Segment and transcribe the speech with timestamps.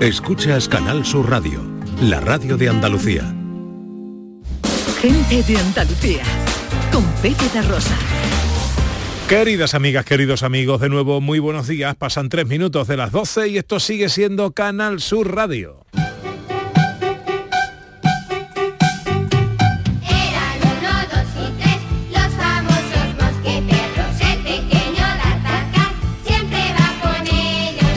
[0.00, 1.60] Escuchas Canal Sur Radio,
[2.00, 3.34] la radio de Andalucía.
[5.00, 6.22] Gente de Andalucía,
[6.92, 7.96] con Pepe Rosa.
[9.28, 11.96] Queridas amigas, queridos amigos, de nuevo muy buenos días.
[11.96, 15.84] Pasan tres minutos de las 12 y esto sigue siendo Canal Sur Radio.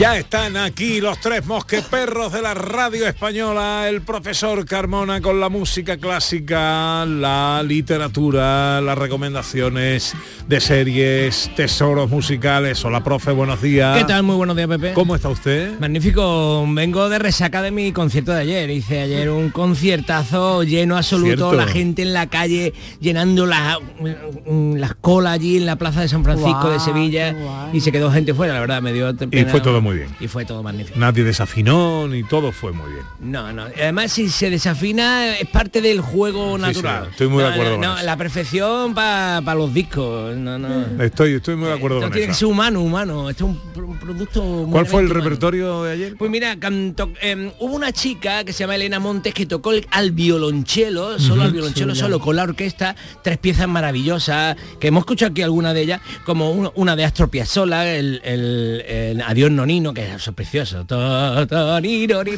[0.02, 5.48] Ya están aquí los tres mosqueperros de la radio española, el profesor Carmona con la
[5.48, 10.12] música clásica, la literatura, las recomendaciones
[10.48, 12.84] de series, tesoros musicales.
[12.84, 13.96] Hola, profe, buenos días.
[13.96, 14.24] ¿Qué tal?
[14.24, 14.92] Muy buenos días, Pepe.
[14.92, 15.78] ¿Cómo está usted?
[15.78, 18.70] Magnífico, vengo de resaca de mi concierto de ayer.
[18.70, 21.52] Hice ayer un conciertazo lleno absoluto, Cierto.
[21.52, 23.78] la gente en la calle llenando la-
[24.50, 27.36] mm, las colas allí en la plaza de San Francisco de Sevilla
[27.72, 29.48] y se quedó gente fuera, la verdad, me dio pena.
[29.48, 30.08] fue todo muy bien.
[30.20, 30.98] Y fue todo magnífico.
[30.98, 33.04] Nadie desafinó ni todo fue muy bien.
[33.20, 33.62] No, no.
[33.64, 37.04] Además, si se desafina, es parte del juego Sí, natural.
[37.04, 38.06] sí, estoy muy de No, acuerdo no, con no, eso.
[38.06, 40.36] la perfección para los discos.
[40.36, 41.02] No, no.
[41.02, 42.38] Estoy, estoy muy de acuerdo Esto con tiene que eso.
[42.40, 43.30] ser humano, humano.
[43.30, 44.66] Esto es un, pr- un producto.
[44.70, 45.24] ¿Cuál fue el humano.
[45.24, 46.14] repertorio de ayer?
[46.16, 49.86] Pues mira, cantó- eh, hubo una chica que se llama Elena Montes que tocó el-
[49.90, 55.30] al violonchelo, solo al violonchelo, solo con la orquesta, tres piezas maravillosas, que hemos escuchado
[55.32, 60.14] aquí alguna de ellas, como una de Astor Piazzolla, el, el- el Adiós Nonino, que
[60.14, 60.84] es precioso.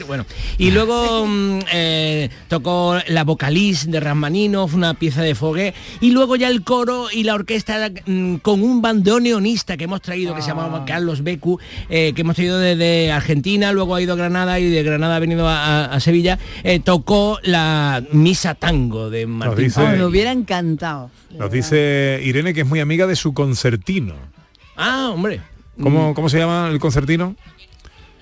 [0.07, 0.25] Bueno,
[0.59, 6.37] y luego mm, eh, tocó la vocalís de Rasmaninoff, una pieza de Fogué, y luego
[6.37, 10.49] ya el coro y la orquesta mm, con un bandoneonista que hemos traído, que se
[10.49, 11.59] llama Carlos Becu,
[11.91, 15.19] eh, que hemos traído desde Argentina, luego ha ido a Granada y de Granada ha
[15.19, 19.65] venido a, Sevilla, eh, tocó la misa tango de Martín.
[19.67, 19.99] dice- Oh, Fabio.
[19.99, 21.11] me hubiera encantado.
[21.37, 24.15] Nos dice Irene que es muy amiga de su concertino.
[24.77, 25.41] Ah, hombre.
[25.83, 27.35] ¿Cómo, cómo se llama el concertino?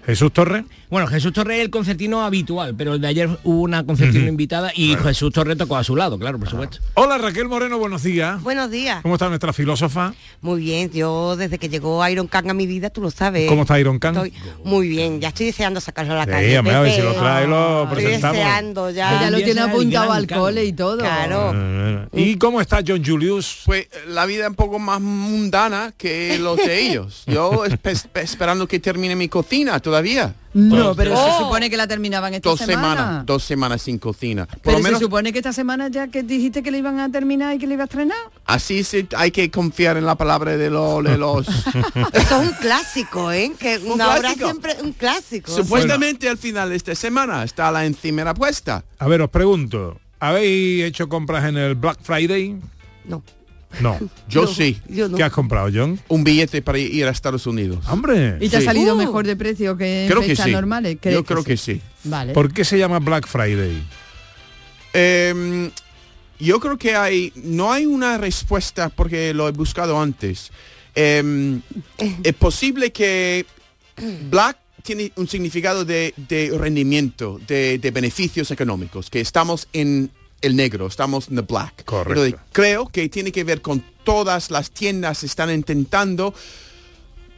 [0.04, 0.64] Jesús Torres.
[0.90, 4.72] Bueno, Jesús Torre es el concertino habitual, pero el de ayer hubo una concertino invitada
[4.74, 6.78] y Jesús Torre tocó a su lado, claro, por supuesto.
[6.94, 8.42] Hola Raquel Moreno, buenos días.
[8.42, 9.00] Buenos días.
[9.02, 10.12] ¿Cómo está nuestra filósofa?
[10.42, 13.48] Muy bien, yo desde que llegó Iron Khan a mi vida, tú lo sabes.
[13.48, 14.16] ¿Cómo está Iron Khan?
[14.16, 16.56] Estoy muy bien, ya estoy deseando sacarlo a la Sí, calle.
[16.58, 16.96] a ver Pepe.
[16.96, 19.20] si lo trae, lo Estoy deseando ya.
[19.22, 20.98] ya lo tiene apuntado al cole y todo.
[20.98, 22.08] Claro.
[22.12, 23.62] ¿Y cómo está John Julius?
[23.64, 27.22] Pues la vida es un poco más mundana que los de ellos.
[27.26, 30.34] Yo espe- esperando que termine mi cocina todavía.
[30.54, 31.32] No, pero Oh.
[31.32, 32.94] se supone que la terminaban esta Dos semana.
[32.96, 34.46] semanas, dos semanas sin cocina.
[34.46, 36.98] Por Pero lo menos se supone que esta semana ya que dijiste que le iban
[36.98, 38.16] a terminar y que le iba a estrenar.
[38.46, 41.46] así se, hay que confiar en la palabra de, lo- de los...
[42.12, 43.52] Eso es un clásico, ¿eh?
[43.58, 44.44] Que Un una clásico.
[44.46, 45.50] siempre un clásico.
[45.52, 48.84] Supuestamente al final de esta semana está la encimera puesta.
[48.98, 52.56] A ver, os pregunto, ¿habéis hecho compras en el Black Friday?
[53.04, 53.22] No.
[53.80, 53.98] No.
[54.28, 54.80] Yo No, sí.
[54.88, 55.16] Yo no.
[55.16, 55.98] ¿Qué has comprado, John?
[56.08, 57.84] Un billete para ir a Estados Unidos.
[57.88, 58.98] Hombre, Y te ha salido Uh.
[58.98, 60.52] mejor de precio que en Creo que fechas sí.
[60.52, 60.98] normales.
[61.00, 61.80] ¿Crees Yo creo que sí.
[62.04, 62.32] Vale.
[62.32, 63.82] ¿por qué se llama Black Friday?
[64.92, 65.70] Em,
[66.38, 70.50] yo creo que hay, no hay una respuesta porque lo he buscado antes.
[70.94, 71.62] Em,
[72.22, 73.46] es posible que
[74.30, 80.10] black tiene un significado de, de rendimiento, de, de beneficios económicos, que estamos en
[80.42, 81.84] el negro, estamos en the black.
[81.84, 82.24] Correcto.
[82.24, 86.34] Entonces, creo que tiene que ver con todas las tiendas están intentando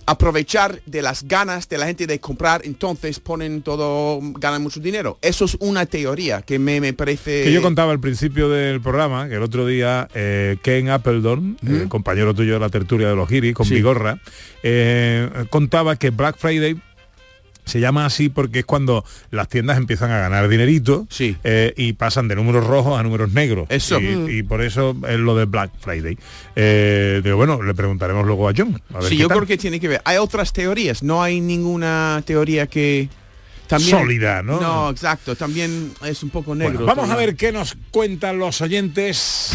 [0.06, 5.18] aprovechar de las ganas de la gente de comprar, entonces ponen todo, ganan mucho dinero.
[5.22, 7.44] Eso es una teoría que me, me parece...
[7.44, 11.86] Que yo contaba al principio del programa, que el otro día eh, Ken Appledorn, eh,
[11.88, 13.76] compañero tuyo de la tertulia de los giris, con Sí.
[13.76, 14.20] Vigorra,
[14.62, 16.76] eh, contaba que Black Friday
[17.64, 21.36] se llama así porque es cuando las tiendas empiezan a ganar dinerito Sí.
[21.44, 23.66] eh, y pasan de números rojos a números negros.
[23.70, 24.00] Eso.
[24.00, 26.18] Y, y por eso es lo de Black Friday.
[26.56, 28.80] Eh, digo, bueno, le preguntaremos luego a John.
[28.92, 29.38] A ver Sí, yo tal.
[29.38, 30.02] creo que tiene que ver.
[30.04, 33.08] Hay otras teorías, no hay ninguna teoría que...
[33.66, 34.60] También, Sólida, ¿no?
[34.60, 36.80] No, exacto, también es un poco negro.
[36.80, 39.52] Bueno, vamos a ver qué nos cuentan los oyentes.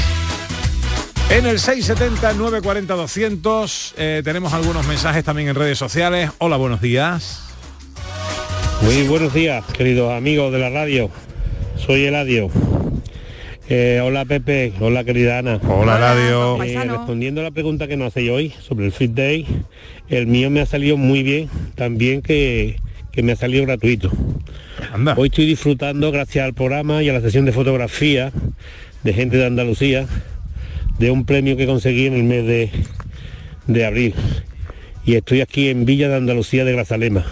[1.30, 6.32] En el 670-940-200 eh, tenemos algunos mensajes también en redes sociales.
[6.40, 7.44] Hola, buenos días.
[8.82, 11.10] Muy buenos días, queridos amigos de la radio.
[11.76, 12.50] Soy Eladio.
[13.68, 15.60] Eh, hola Pepe, hola querida Ana.
[15.68, 16.58] Hola, Radio.
[16.58, 16.66] papá.
[16.66, 19.46] Eh, respondiendo a la pregunta que nos hacéis hoy sobre el Fit Day,
[20.08, 22.78] el mío me ha salido muy bien, también que,
[23.12, 24.12] que me ha salido gratuito.
[24.92, 25.14] Anda.
[25.18, 28.32] Hoy estoy disfrutando, gracias al programa y a la sesión de fotografía
[29.04, 30.08] de gente de Andalucía,
[30.98, 32.70] de un premio que conseguí en el mes de,
[33.68, 34.16] de abril.
[35.06, 37.26] Y estoy aquí en Villa de Andalucía de Grazalema.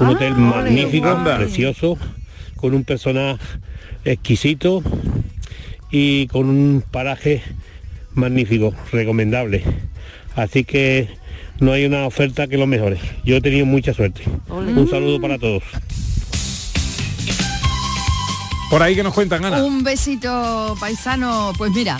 [0.00, 1.36] Un Ah, hotel ole, magnífico, guay.
[1.36, 1.98] precioso,
[2.56, 3.38] con un personaje
[4.04, 4.82] exquisito
[5.90, 7.42] y con un paraje
[8.14, 9.62] magnífico, recomendable.
[10.36, 11.08] Así que
[11.60, 12.98] no hay una oferta que lo mejore.
[13.24, 14.22] Yo he tenido mucha suerte.
[14.48, 15.62] Un saludo para todos.
[18.70, 19.62] Por ahí que nos cuentan, Ana.
[19.64, 21.52] Un besito paisano.
[21.58, 21.98] Pues mira,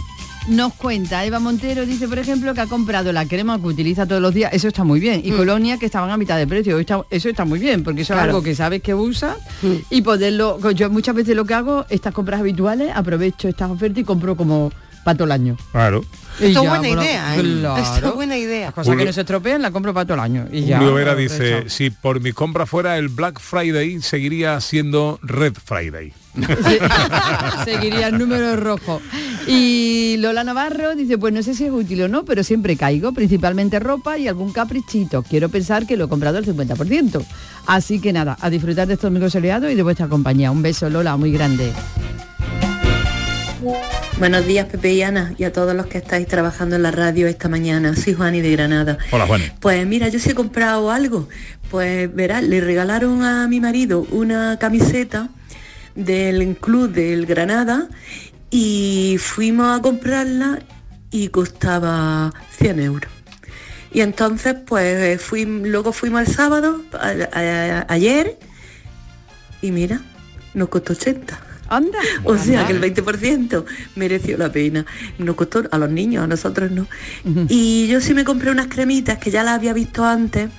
[0.51, 4.21] nos cuenta Eva Montero, dice por ejemplo que ha comprado la crema que utiliza todos
[4.21, 7.05] los días, eso está muy bien, y colonia que estaban a mitad de precio, Está-
[7.11, 9.37] eso está muy bien, porque eso es algo que sabes que usa
[9.91, 14.05] y poderlo, yo muchas veces lo que hago, estas compras habituales, aprovecho estas ofertas y
[14.05, 14.73] compro como
[15.05, 15.57] para todo el año.
[15.73, 16.05] Claro.
[16.39, 17.41] Esto es buena idea, ¿eh?
[17.41, 17.83] claro.
[17.83, 18.67] Esto es buena idea.
[18.67, 20.47] Las cosas que Julio- no se estropean, la compro para todo el año.
[20.53, 25.19] Y ya, Julio Vera dice, si por mi compra fuera el Black Friday, seguiría siendo
[25.23, 26.13] Red Friday.
[26.65, 26.79] Sí.
[27.65, 29.01] Seguiría el número rojo.
[29.53, 33.13] Y Lola Navarro dice, pues no sé si es útil o no, pero siempre caigo,
[33.13, 35.25] principalmente ropa y algún caprichito.
[35.25, 37.25] Quiero pensar que lo he comprado al 50%.
[37.67, 40.53] Así que nada, a disfrutar de estos micros soleados y de vuestra compañía.
[40.53, 41.73] Un beso, Lola, muy grande.
[44.21, 47.27] Buenos días, Pepe y Ana, y a todos los que estáis trabajando en la radio
[47.27, 47.97] esta mañana.
[47.97, 48.99] Soy Juani de Granada.
[49.11, 49.43] Hola, Juan.
[49.59, 51.29] Pues mira, yo sí he comprado algo.
[51.73, 55.29] Pues verás, le regalaron a mi marido una camiseta
[55.95, 57.89] del club del Granada
[58.51, 60.59] y fuimos a comprarla
[61.11, 63.11] y costaba 100 euros.
[63.93, 68.39] Y entonces, pues fui, luego fuimos el sábado, a- a- ayer,
[69.63, 70.01] y mira,
[70.55, 71.41] nos costó 80.
[71.69, 71.99] Anda.
[72.25, 73.65] O sea que el 20%
[73.95, 74.85] mereció la pena.
[75.19, 76.89] Nos costó a los niños, a nosotros no.
[77.49, 80.51] Y yo sí me compré unas cremitas que ya las había visto antes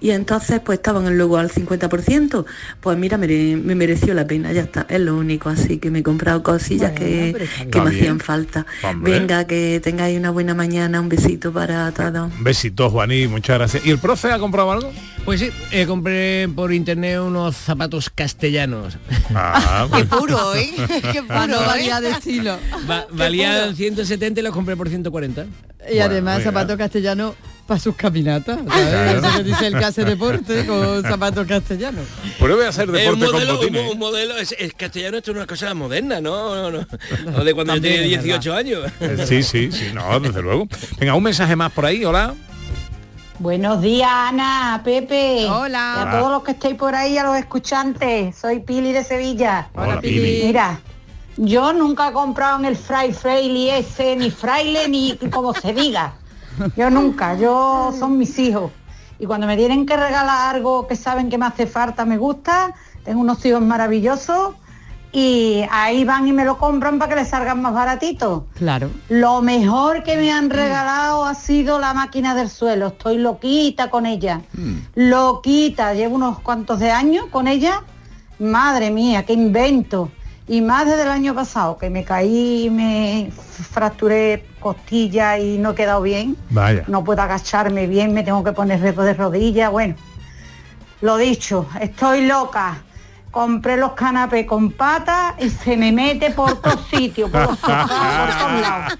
[0.00, 2.44] y entonces pues estaban luego al 50%.
[2.80, 5.48] Pues mira, mere- me mereció la pena, ya está, es lo único.
[5.48, 7.34] Así que me he comprado cosillas que,
[7.70, 8.66] que me hacían falta.
[8.82, 9.12] Hombre.
[9.18, 12.30] Venga, que tengáis una buena mañana, un besito para todos.
[12.40, 13.84] Besitos, Juaní, muchas gracias.
[13.86, 14.92] ¿Y el profe ha comprado algo?
[15.24, 18.96] Pues sí, eh, compré por internet unos zapatos castellanos.
[19.34, 20.70] Ah, Qué puro, ¿eh?
[21.12, 21.66] Qué no puro, ¿eh?
[21.66, 22.56] variar de estilo.
[22.90, 25.46] Va- valían 170 y los compré por 140.
[25.92, 26.78] Y además muy zapato bien.
[26.78, 27.34] castellano
[27.68, 28.58] para sus caminatas.
[28.66, 28.88] ¿sabes?
[28.88, 29.18] Claro.
[29.18, 32.06] Eso que dice el que hace deporte con zapatos castellanos.
[32.38, 35.46] Pruebe a hacer Es un deporte con un, modelo es, es castellano, esto es una
[35.46, 36.56] cosa moderna, ¿no?
[36.56, 36.86] No, no,
[37.26, 38.90] no de cuando yo tenía es 18 años.
[39.26, 40.66] Sí, sí, sí, no, desde luego.
[40.98, 42.34] Venga, un mensaje más por ahí, hola.
[43.38, 45.46] Buenos días, Ana, Pepe.
[45.46, 45.94] Hola.
[45.98, 48.34] Y a todos los que estéis por ahí, a los escuchantes.
[48.34, 49.68] Soy Pili de Sevilla.
[49.74, 50.46] Hola, Pili.
[50.46, 50.80] Mira,
[51.36, 56.14] yo nunca he comprado en el Fray Freili ese, ni fraile, ni como se diga.
[56.76, 58.72] Yo nunca, yo son mis hijos.
[59.18, 62.74] Y cuando me tienen que regalar algo que saben que me hace falta, me gusta,
[63.04, 64.54] tengo unos hijos maravillosos
[65.10, 68.42] y ahí van y me lo compran para que les salgan más baratitos.
[68.54, 68.90] Claro.
[69.08, 72.88] Lo mejor que me han regalado ha sido la máquina del suelo.
[72.88, 74.42] Estoy loquita con ella.
[74.94, 75.94] Loquita.
[75.94, 77.82] Llevo unos cuantos de años con ella.
[78.38, 80.10] Madre mía, qué invento.
[80.48, 83.30] Y más desde el año pasado, que me caí, me
[83.70, 86.36] fracturé costilla y no he quedado bien.
[86.48, 86.84] Vaya.
[86.88, 89.70] No puedo agacharme bien, me tengo que poner de de rodillas.
[89.70, 89.94] Bueno,
[91.02, 92.78] lo dicho, estoy loca.
[93.30, 98.98] Compré los canapés con patas y se me mete por todos sitios, por todos lados.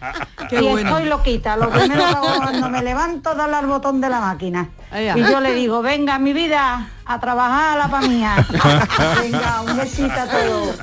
[0.50, 0.90] Qué y bueno.
[0.90, 1.56] estoy loquita.
[1.56, 4.68] Lo primero que hago cuando me levanto darle al botón de la máquina.
[4.92, 8.46] Y yo le digo, venga mi vida, a trabajar a la pa' mía.
[9.22, 10.76] venga, un besito a todos.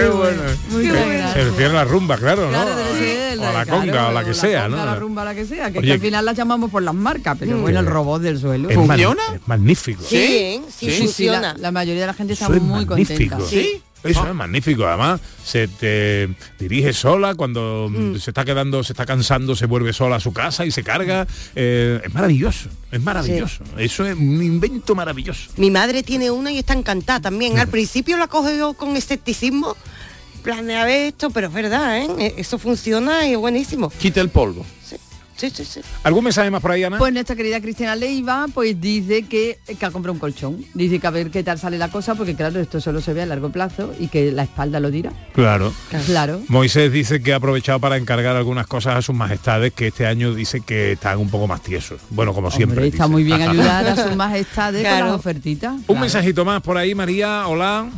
[0.00, 0.42] Qué bueno.
[0.70, 3.42] Muy Se- refiere a la rumba, claro, Claro, ¿no?
[3.42, 4.86] o la claro, conga, o la que sea, conga, ¿no?
[4.86, 7.36] La rumba, la que sea, que, Oye, que al final la llamamos por las marcas,
[7.38, 8.68] pero bueno, el robot del suelo.
[8.70, 9.22] ¿Funciona?
[9.34, 10.02] es magnífico.
[10.02, 11.40] Sí, sí, Sí, sí, funciona.
[11.40, 13.36] la, la mayoría de la gente está muy magnífico.
[13.36, 13.40] contenta.
[13.48, 13.82] Sí.
[14.04, 16.28] Eso es magnífico, además se te
[16.60, 20.32] dirige sola cuando mm, se está quedando, se está cansando, se vuelve sola a su
[20.32, 21.26] casa y se carga.
[21.56, 23.64] Eh, es maravilloso, es maravilloso.
[23.76, 25.50] Eso es un invento maravilloso.
[25.56, 27.58] Mi madre tiene una y está encantada también.
[27.58, 29.76] Al principio la cogió con escepticismo,
[30.46, 32.08] planea esto, pero es verdad, ¿eh?
[32.18, 33.90] Eh, Eso funciona y es buenísimo.
[33.90, 34.64] Quita el polvo.
[35.38, 35.64] Sí, sí, sí.
[35.66, 35.80] sí.
[36.02, 36.96] ¿Algún mensaje más por ahí, Ana?
[36.96, 40.64] Pues nuestra querida Cristiana Leiva pues dice que, que ha comprado un colchón.
[40.72, 43.20] Dice que a ver qué tal sale la cosa, porque claro, esto solo se ve
[43.20, 45.12] a largo plazo y que la espalda lo dirá.
[45.34, 45.74] claro.
[46.06, 46.40] Claro.
[46.48, 50.32] Moisés dice que ha aprovechado para encargar algunas cosas a sus majestades que este año
[50.34, 52.00] dice que están un poco más tiesos.
[52.08, 52.86] Bueno, como siempre.
[52.86, 53.08] Está dice.
[53.12, 55.06] muy bien ayudar a sus majestades con Claro.
[55.08, 55.72] las ofertitas.
[55.74, 56.00] Un Claro.
[56.00, 57.46] mensajito más por ahí, María.
[57.46, 57.90] Hola.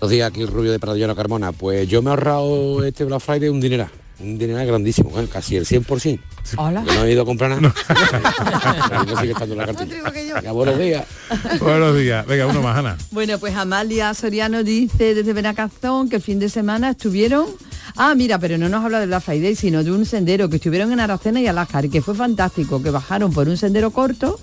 [0.00, 1.52] Buenos días, aquí Rubio de Pradillano Carmona.
[1.52, 3.90] Pues yo me he ahorrado este Black Friday un dineral.
[4.18, 5.28] Un dineral grandísimo, ¿eh?
[5.30, 6.18] casi el 100%.
[6.56, 6.82] Hola.
[6.86, 7.74] Yo no he ido a comprar nada.
[9.06, 10.10] no sigue estando en la cartilla.
[10.36, 11.04] Venga, buenos días.
[11.60, 12.26] Buenos días.
[12.26, 12.96] Venga, uno más, Ana.
[13.10, 17.48] Bueno, pues Amalia Soriano dice desde Benacazón que el fin de semana estuvieron...
[17.96, 20.92] Ah, mira, pero no nos habla de Black Friday, sino de un sendero que estuvieron
[20.92, 24.38] en Aracena y Alájar y que fue fantástico, que bajaron por un sendero corto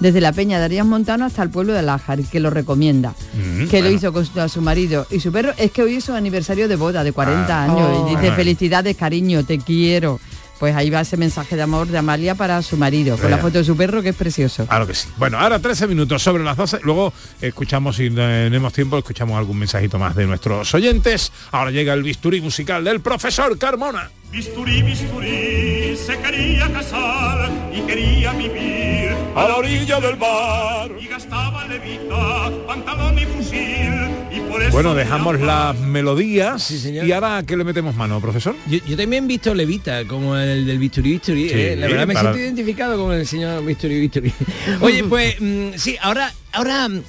[0.00, 3.14] desde la Peña de Arias Montano hasta el pueblo de Alájar, y que lo recomienda.
[3.34, 5.52] Mm, que lo hizo con su, a su marido y su perro.
[5.56, 7.64] Es que hoy es su aniversario de boda de 40 Ah.
[7.64, 8.06] años Oh.
[8.06, 8.36] y dice Bueno.
[8.36, 10.18] felicidades, cariño, te quiero.
[10.62, 13.42] Pues ahí va ese mensaje de amor de Amalia para su marido, con la Vea.
[13.46, 14.64] foto de su perro que es precioso.
[14.64, 15.08] Claro que sí.
[15.16, 16.78] Bueno, ahora 13 minutos sobre las 12.
[16.84, 21.32] Luego escuchamos, si tenemos tiempo, escuchamos algún mensajito más de nuestros oyentes.
[21.50, 24.08] Ahora llega el bisturí musical del profesor Carmona.
[24.32, 30.90] Bisturí, bisturí, se quería casar y quería vivir A la orilla del mar.
[30.98, 33.92] Y gastaba levita, pantalón y fusil
[34.34, 37.06] y por eso Bueno, dejamos las melodías señor.
[37.06, 38.56] y ahora ¿qué le metemos mano, profesor?
[38.68, 41.48] Yo, yo también he visto Levita, como el del Bisturí Bisturí.
[41.50, 44.32] Sí, eh, La verdad me para- siento identificado con el señor Bisturí Bisturí.
[44.80, 47.02] Oye, pues mm, sí, ahora, ahora mm,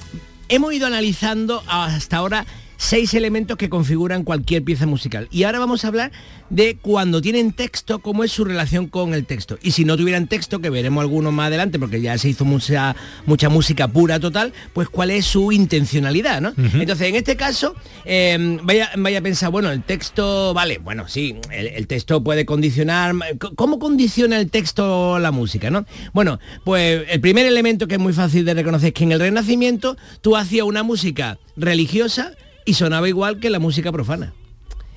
[0.50, 2.44] hemos ido analizando hasta ahora
[2.84, 5.26] seis elementos que configuran cualquier pieza musical.
[5.30, 6.12] Y ahora vamos a hablar
[6.50, 9.58] de cuando tienen texto, cómo es su relación con el texto.
[9.62, 12.94] Y si no tuvieran texto, que veremos algunos más adelante, porque ya se hizo mucha,
[13.26, 16.52] mucha música pura total, pues cuál es su intencionalidad, ¿no?
[16.56, 17.74] Entonces, en este caso,
[18.04, 22.44] eh, vaya, vaya a pensar, bueno, el texto, vale, bueno, sí, el, el texto puede
[22.44, 23.14] condicionar.
[23.56, 25.86] ¿Cómo condiciona el texto la música, no?
[26.12, 29.20] Bueno, pues el primer elemento que es muy fácil de reconocer es que en el
[29.20, 32.32] Renacimiento tú hacías una música religiosa
[32.64, 34.32] y sonaba igual que la música profana.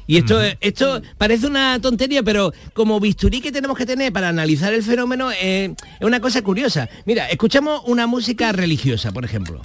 [0.10, 4.74] Y esto, esto parece una tontería, pero como bisturí que tenemos que tener para analizar
[4.74, 6.88] el fenómeno eh, es una cosa curiosa.
[7.06, 9.62] Mira, escuchamos una música religiosa, por ejemplo.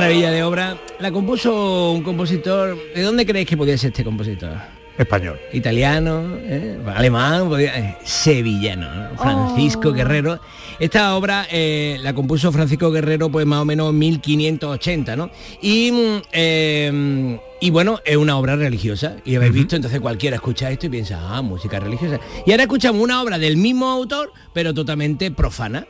[0.00, 2.76] Maravilla de obra la compuso un compositor.
[2.94, 4.52] ¿De dónde creéis que podía ser este compositor?
[4.96, 5.38] Español.
[5.52, 6.78] Italiano, ¿eh?
[6.94, 9.16] alemán, podía- eh, sevillano, ¿no?
[9.18, 10.38] Francisco Guerrero.
[10.78, 15.30] Esta obra eh, la compuso Francisco Guerrero pues más o menos en 1580, ¿no?
[15.60, 19.16] Y, mm, eh, y bueno, es una obra religiosa.
[19.24, 22.20] Y habéis visto, entonces cualquiera escucha esto y piensa, ah, música religiosa.
[22.46, 25.86] Y ahora escuchamos una obra del mismo autor, pero totalmente profana.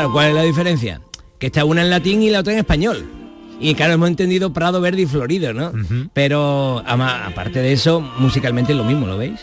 [0.00, 1.00] Claro, ¿cuál es la diferencia?
[1.38, 3.04] Que está una en latín y la otra en español.
[3.60, 5.72] Y claro, hemos entendido Prado, Verde y Florido, ¿no?
[6.14, 9.40] Pero ama- aparte de eso, musicalmente es lo mismo, ¿lo veis?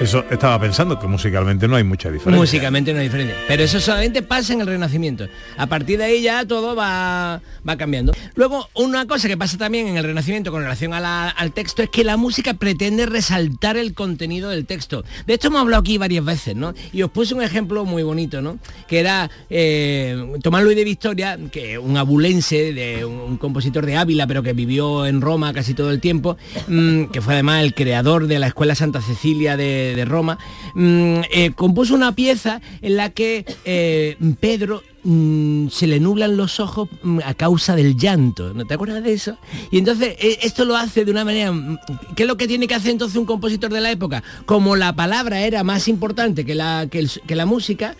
[0.00, 2.40] Eso estaba pensando que musicalmente no hay mucha diferencia.
[2.40, 3.36] Musicalmente no hay diferencia.
[3.48, 5.26] Pero eso solamente pasa en el Renacimiento.
[5.56, 8.12] A partir de ahí ya todo va, va cambiando.
[8.36, 12.04] Luego, una cosa que pasa también en el Renacimiento con relación al texto es que
[12.04, 15.04] la música pretende resaltar el contenido del texto.
[15.26, 16.74] De esto hemos hablado aquí varias veces, ¿no?
[16.92, 18.58] Y os puse un ejemplo muy bonito, ¿no?
[18.86, 23.96] Que era eh, Tomás Luis de Victoria, que un abulense, de un, un compositor de
[23.96, 26.36] Ávila, pero que vivió en Roma casi todo el tiempo,
[26.68, 30.38] mm, que fue además el creador de la Escuela Santa Cecilia de, de Roma,
[30.74, 36.60] mm, eh, compuso una pieza en la que eh, Pedro mm, se le nublan los
[36.60, 38.52] ojos mm, a causa del llanto.
[38.54, 39.38] ¿No te acuerdas de eso?
[39.70, 41.52] Y entonces eh, esto lo hace de una manera...
[42.16, 44.22] ¿Qué es lo que tiene que hacer entonces un compositor de la época?
[44.46, 47.96] Como la palabra era más importante que la, que la música,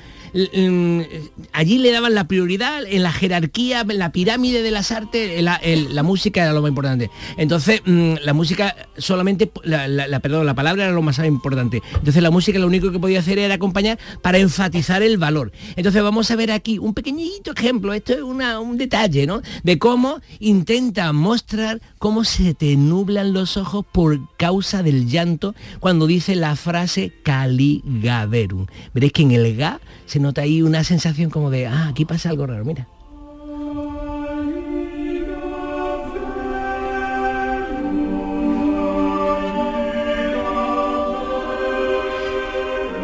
[1.52, 6.02] allí le daban la prioridad en la jerarquía, en la pirámide de las artes, la,
[6.02, 7.10] música era lo más importante.
[7.36, 11.82] Entonces, mm, la música solamente, la, la- la- perdón, la palabra era lo más importante.
[11.94, 15.52] Entonces, la música lo único que podía hacer era acompañar para enfatizar el valor.
[15.76, 19.42] Entonces, vamos a ver aquí un pequeñito ejemplo, esto es una- un detalle, ¿no?
[19.62, 26.06] De cómo intenta mostrar cómo se te nublan los ojos por causa del llanto cuando
[26.06, 28.66] dice la frase caligaverum.
[28.94, 32.30] Veréis que en el ga se nota ahí una sensación como de, ah, aquí pasa
[32.30, 32.86] algo raro, mira.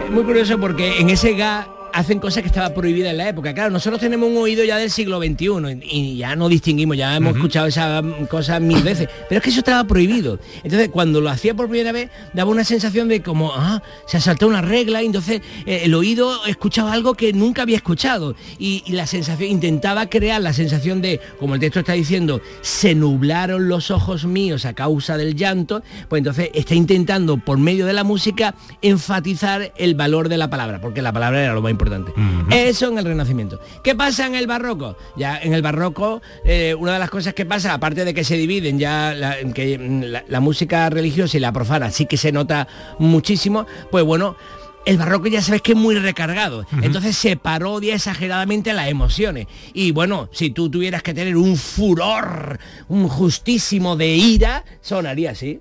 [0.07, 3.55] Es muy curioso porque en ese ga hacen cosas que estaban prohibidas en la época.
[3.55, 7.37] Claro, nosotros tenemos un oído ya del siglo XXI y ya no distinguimos, ya hemos
[7.37, 10.41] escuchado esas cosas mil veces, pero es que eso estaba prohibido.
[10.65, 14.21] Entonces, cuando lo hacía por primera vez, daba una sensación de como, ah, se ha
[14.21, 18.35] saltado una regla, y entonces eh, el oído escuchaba algo que nunca había escuchado.
[18.59, 22.97] Y, y la sensación, intentaba crear la sensación de, como el texto está diciendo, se
[22.97, 27.93] nublaron los ojos míos a causa del llanto, pues entonces está intentando, por medio de
[27.93, 31.84] la música, enfatizar el valor de la palabra, porque la palabra era lo más importante.
[32.51, 33.61] Eso en el Renacimiento.
[33.83, 34.97] ¿Qué pasa en el Barroco?
[35.17, 38.37] Ya en el Barroco, eh, una de las cosas que pasa, aparte de que se
[38.37, 42.33] dividen ya la, que mm, la- la música religiosa y la profana, sí que se
[42.33, 42.67] nota
[42.99, 44.37] muchísimo, pues bueno,
[44.87, 46.67] el barroco ya sabes que es muy recargado.
[46.83, 49.47] Entonces se parodia exageradamente las emociones.
[49.73, 55.61] Y bueno, si tú tuvieras que tener un furor, un justísimo de ira, sonaría así.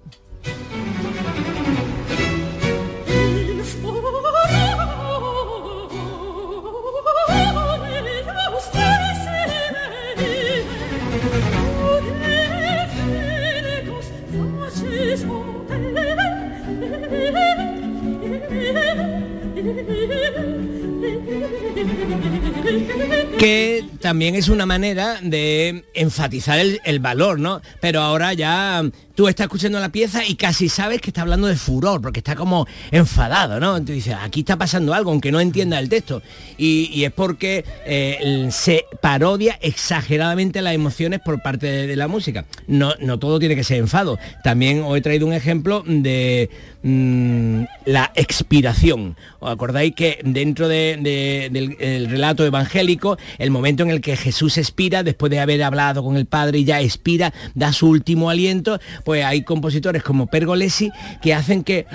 [23.37, 27.61] Que también es una manera de enfatizar el, valor, ¿no?
[27.81, 28.83] Pero ahora ya
[29.15, 32.35] tú estás escuchando la pieza y casi sabes que está hablando de furor, porque está
[32.35, 33.77] como enfadado, ¿no?
[33.77, 36.21] Entonces dices, aquí está pasando algo, aunque no entienda el texto.
[36.57, 42.45] Y, es porque eh, se parodia exageradamente las emociones por parte de, la música.
[42.67, 44.17] No, no todo tiene que ser enfado.
[44.43, 46.49] También os he traído un ejemplo de
[46.81, 49.15] mm, la expiración.
[49.39, 54.15] ¿Os acordáis que dentro de- de- del el relato evangélico, el momento en el que
[54.17, 58.29] Jesús expira, después de haber hablado con el Padre y ya expira, da su último
[58.29, 60.91] aliento, pues hay compositores como Pergolesi
[61.21, 61.85] que hacen que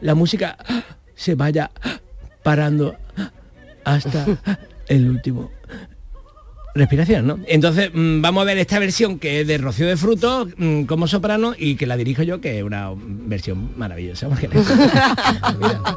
[0.00, 0.56] la música
[1.14, 1.70] se vaya
[2.42, 2.96] parando
[3.84, 4.26] hasta
[4.88, 5.50] el último
[6.76, 7.38] respiración, ¿no?
[7.46, 11.06] Entonces mm, vamos a ver esta versión que es de Rocío de Frutos mm, como
[11.06, 14.28] soprano y que la dirijo yo, que es una versión maravillosa.
[14.28, 14.54] porque la-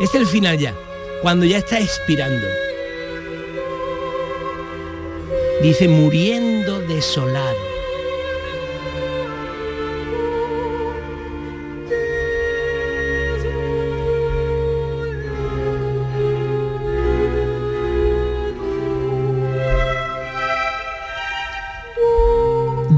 [0.00, 0.72] es el final ya,
[1.20, 2.46] cuando ya está expirando.
[5.62, 7.73] Dice muriendo desolado.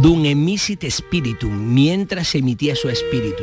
[0.07, 3.43] Dum emisit spiritum, mientras emitía su espíritu.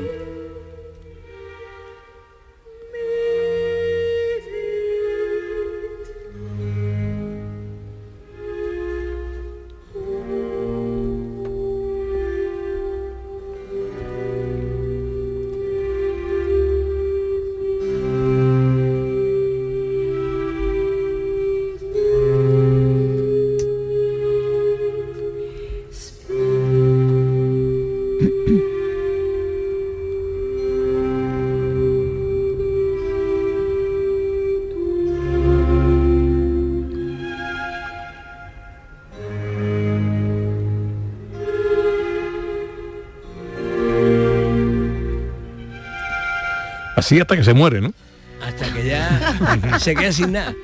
[47.03, 47.94] Así hasta que se muere, ¿no?
[48.42, 50.55] Hasta que ya se queda sin nada.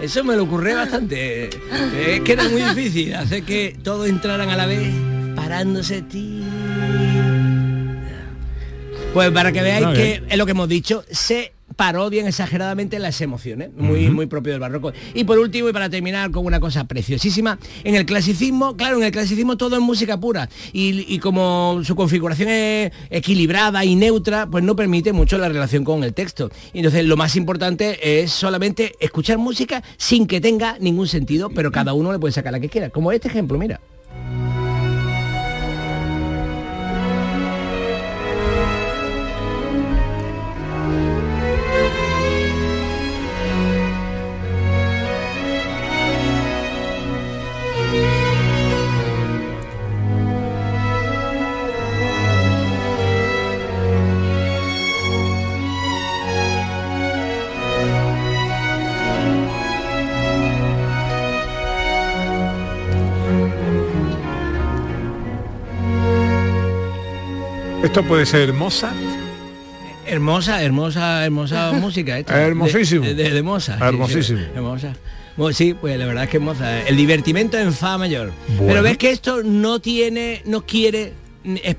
[0.00, 1.50] Eso me lo ocurre bastante.
[2.08, 4.90] Es que era muy difícil hacer que todos entraran a la vez,
[5.36, 6.44] parándose ti.
[9.12, 13.70] Pues para que veáis que es lo que hemos dicho, se parodian exageradamente las emociones,
[13.76, 14.92] muy, muy propio del barroco.
[15.14, 19.04] Y por último, y para terminar con una cosa preciosísima, en el clasicismo, claro, en
[19.04, 20.48] el clasicismo todo es música pura.
[20.72, 25.84] Y, y como su configuración es equilibrada y neutra, pues no permite mucho la relación
[25.84, 26.50] con el texto.
[26.72, 31.70] Y entonces lo más importante es solamente escuchar música sin que tenga ningún sentido, pero
[31.70, 32.90] cada uno le puede sacar la que quiera.
[32.90, 33.80] Como este ejemplo, mira.
[67.92, 68.96] Esto puede ser Mozart.
[70.06, 72.18] Hermosa, hermosa, hermosa música.
[72.18, 72.40] esta.
[72.42, 73.04] Hermosísimo.
[73.04, 74.40] De, de- de Mozart, sí, sí, Hermosísimo.
[74.54, 74.94] hermosa.
[75.36, 76.88] Bueno, sí, pues la verdad es que es Mozart.
[76.88, 78.32] El divertimento en fa mayor.
[78.48, 78.64] Bueno.
[78.68, 81.12] Pero ves que esto no tiene, no quiere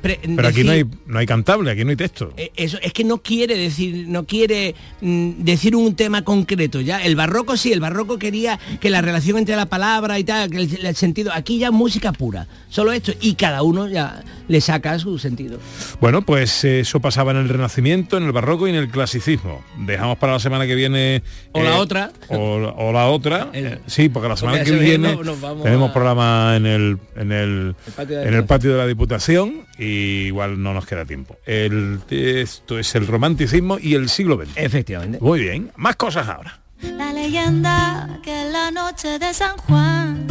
[0.02, 2.34] Pero aquí no hay, no hay cantable, aquí no hay texto.
[2.38, 6.82] eh, Eso es que no quiere decir, no quiere mm, decir un tema concreto.
[6.82, 10.50] Ya el barroco sí, el barroco quería que la relación entre la palabra y tal,
[10.50, 11.32] que el, el sentido.
[11.34, 15.60] Aquí ya música pura, solo esto y cada uno ya le saca su sentido.
[16.02, 19.64] Bueno, pues eh, eso pasaba en el Renacimiento, en el Barroco y en el Clasicismo.
[19.86, 21.16] Dejamos para la semana que viene...
[21.18, 21.22] eh,
[21.54, 22.12] O la otra.
[22.30, 23.50] O, o la otra.
[23.54, 26.98] El- eh, sí, porque la semana Porque que viene no- tenemos a- programa en el,
[27.16, 31.38] en el, patio en el patio de la Diputación y igual no nos queda tiempo.
[31.46, 34.58] El, esto es el romanticismo y el siglo XX.
[34.58, 35.20] Efectivamente.
[35.22, 36.60] Muy bien, más cosas ahora.
[36.82, 40.28] La leyenda que en la noche de San Juan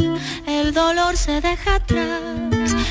[0.46, 2.20] el dolor se deja atrás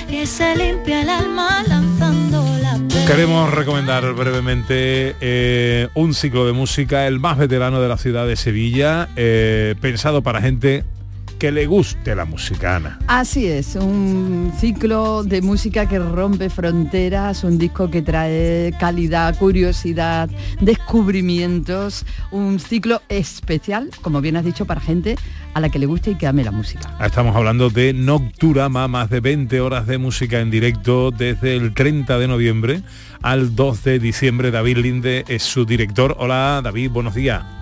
[0.10, 3.06] y se limpia el alma lanzando la pena.
[3.06, 8.36] Queremos recomendar brevemente eh, un ciclo de música, el más veterano de la ciudad de
[8.36, 10.84] Sevilla, eh, pensado para gente
[11.42, 13.00] que le guste la música, Ana.
[13.08, 20.30] Así es, un ciclo de música que rompe fronteras, un disco que trae calidad, curiosidad,
[20.60, 25.16] descubrimientos, un ciclo especial, como bien has dicho, para gente
[25.56, 26.96] a la que le guste y que ame la música.
[27.04, 32.20] Estamos hablando de Nocturama, más de 20 horas de música en directo desde el 30
[32.20, 32.84] de noviembre
[33.24, 34.52] al 2 de diciembre.
[34.52, 36.16] David Linde es su director.
[36.20, 37.61] Hola David, buenos días.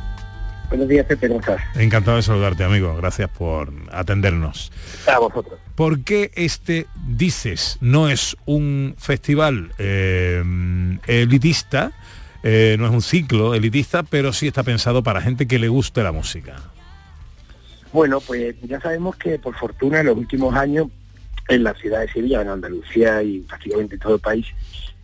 [0.69, 1.61] Buenos días, Pepe, ¿cómo estás?
[1.75, 2.95] Encantado de saludarte, amigo.
[2.95, 4.71] Gracias por atendernos.
[5.07, 5.59] A vosotros.
[5.75, 10.43] ¿Por qué este, dices, no es un festival eh,
[11.07, 11.91] elitista,
[12.43, 16.03] eh, no es un ciclo elitista, pero sí está pensado para gente que le guste
[16.03, 16.57] la música?
[17.91, 20.87] Bueno, pues ya sabemos que por fortuna en los últimos años
[21.47, 24.45] en la ciudad de Sevilla, en Andalucía y prácticamente en todo el país,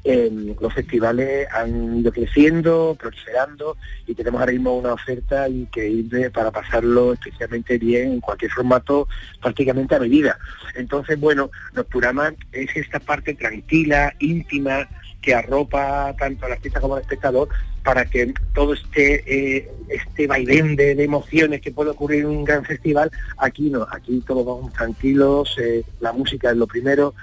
[0.08, 6.52] eh, los festivales han ido creciendo, proliferando y tenemos ahora mismo una oferta increíble para
[6.52, 9.08] pasarlo especialmente bien en cualquier formato
[9.42, 10.38] prácticamente a medida.
[10.76, 14.88] Entonces, bueno, Nocturama es esta parte tranquila, íntima,
[15.24, 17.50] que arropa tanto al artista como al espectador
[17.84, 22.44] para que todo este eh, este vaivén de, de emociones que puede ocurrir en un
[22.44, 27.16] gran festival, aquí no, aquí todos vamos tranquilos, eh, la música es lo primero,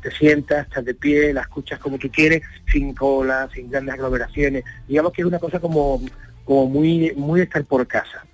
[0.00, 4.64] te sientas, estás de pie, la escuchas como tú quieres, sin cola, sin grandes aglomeraciones.
[4.88, 6.00] Digamos que es una cosa como,
[6.44, 8.24] como muy, muy estar por casa.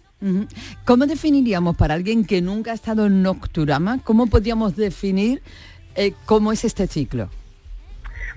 [0.85, 5.43] ¿Cómo definiríamos para alguien que nunca ha estado en Nocturama, cómo podríamos definir
[5.95, 7.29] eh, cómo es este ciclo?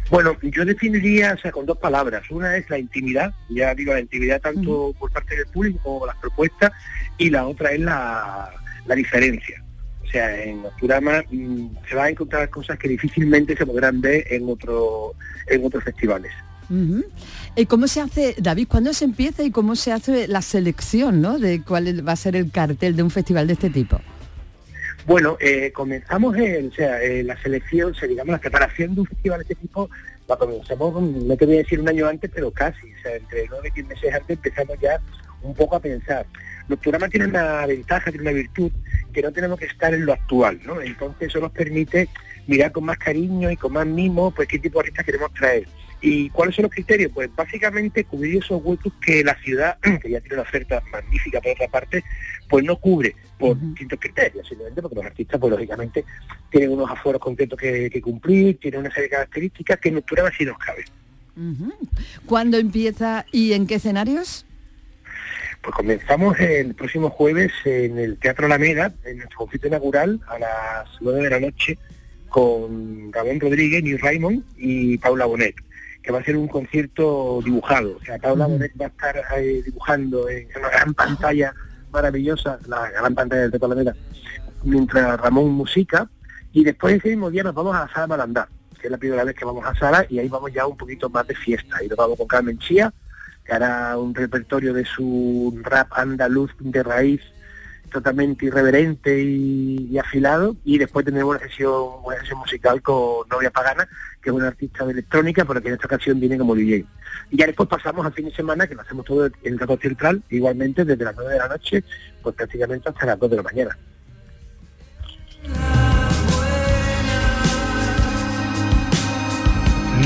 [0.09, 2.29] Bueno, yo definiría, o sea, con dos palabras.
[2.31, 6.17] Una es la intimidad, ya digo, la intimidad tanto por parte del público como las
[6.17, 6.71] propuestas,
[7.17, 8.49] y la otra es la,
[8.85, 9.63] la diferencia.
[10.09, 14.25] O sea, en Nocturama mm, se va a encontrar cosas que difícilmente se podrán ver
[14.33, 15.13] en otro,
[15.47, 16.31] en otros festivales.
[17.55, 21.37] Eh, ¿Cómo se hace, David, cuándo se empieza y cómo se hace la selección ¿no?
[21.37, 24.01] de cuál va a ser el cartel de un festival de este tipo?
[25.05, 29.01] Bueno, eh, comenzamos en, o sea, eh, la selección, o sea, digamos, la preparación de
[29.01, 29.89] un festival de este tipo,
[30.27, 33.45] la comenzamos, no te voy a decir un año antes, pero casi, o sea, entre
[33.47, 34.99] nueve y diez meses antes empezamos ya
[35.41, 36.25] un poco a pensar.
[36.67, 38.71] Nocturama tiene una ventaja, tiene una virtud,
[39.11, 40.81] que no tenemos que estar en lo actual, ¿no?
[40.81, 42.07] Entonces eso nos permite
[42.47, 45.67] mirar con más cariño y con más mimo, pues qué tipo de artistas queremos traer.
[46.01, 47.11] ¿Y cuáles son los criterios?
[47.13, 51.51] Pues básicamente cubrir esos huecos que la ciudad, que ya tiene una oferta magnífica por
[51.51, 52.03] otra parte,
[52.47, 56.05] pues no cubre por distintos criterios, simplemente porque los artistas, pues lógicamente,
[56.49, 60.31] tienen unos aforos concretos que, que cumplir, tienen una serie de características que en Nocturama
[60.37, 60.85] sí nos cabe.
[61.35, 61.73] Ujú.
[62.25, 64.45] ¿Cuándo empieza y en qué escenarios?
[65.61, 70.89] Pues comenzamos el próximo jueves en el Teatro Alameda, en nuestro concierto inaugural, a las
[71.01, 71.77] 9 de la noche,
[72.29, 75.55] con Ramón Rodríguez, Neil Raymond y Paula Bonet,
[76.01, 77.97] que va a ser un concierto dibujado.
[77.97, 81.53] O sea, Paula Bonet va a estar eh, dibujando en una gran pantalla
[81.91, 83.95] maravillosa, la gran pantalla del Teatro Alameda,
[84.63, 86.09] mientras Ramón musica,
[86.53, 88.47] y después ese mismo día nos vamos a la Sala Malandar,
[88.79, 91.09] que es la primera vez que vamos a Sala, y ahí vamos ya un poquito
[91.09, 91.83] más de fiesta.
[91.83, 92.93] Y nos vamos con Carmen Chía,
[93.49, 97.21] que hará un repertorio de su rap andaluz de raíz
[97.91, 101.73] totalmente irreverente y, afilado y después tendremos una sesión,
[102.37, 103.87] musical con Novia Pagana,
[104.21, 106.85] que es una artista de electrónica, pero que en esta ocasión viene como DJ.
[107.31, 109.77] Y ya después pasamos al fin de semana, que lo hacemos todo en el Teatro
[109.77, 111.83] Central, igualmente desde las 9 de la noche,
[112.21, 113.77] pues prácticamente hasta las 2 de la mañana.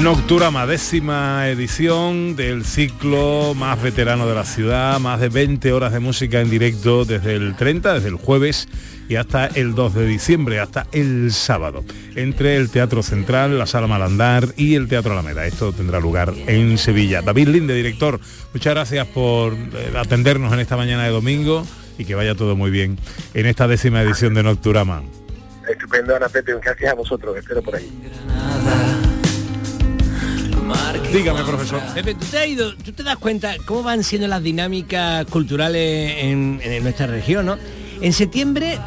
[0.04, 6.02] Nocturama, décima edición del ciclo más veterano de la ciudad, más de 20 horas de
[6.02, 8.68] música en directo desde el 30, desde el jueves
[9.08, 11.86] y hasta el 2 de diciembre, hasta el sábado,
[12.16, 15.46] entre el Teatro Central, la Sala Malandar y el Teatro Alameda.
[15.46, 17.22] Esto tendrá lugar en Sevilla.
[17.22, 18.20] David Linde, director,
[18.54, 21.66] muchas gracias por eh, atendernos en esta mañana de domingo
[21.98, 22.98] y que vaya todo muy bien
[23.34, 25.02] en esta décima edición de Nocturama.
[25.66, 27.90] Estupendo, Ana Pepe, gracias a vosotros, espero por ahí.
[31.12, 31.82] Dígame, profesor.
[31.94, 36.16] Pepe, ¿tú te, has ido, ¿tú te das cuenta cómo van siendo las dinámicas culturales
[36.20, 37.58] en, en nuestra región, no?
[38.02, 38.80] En septiembre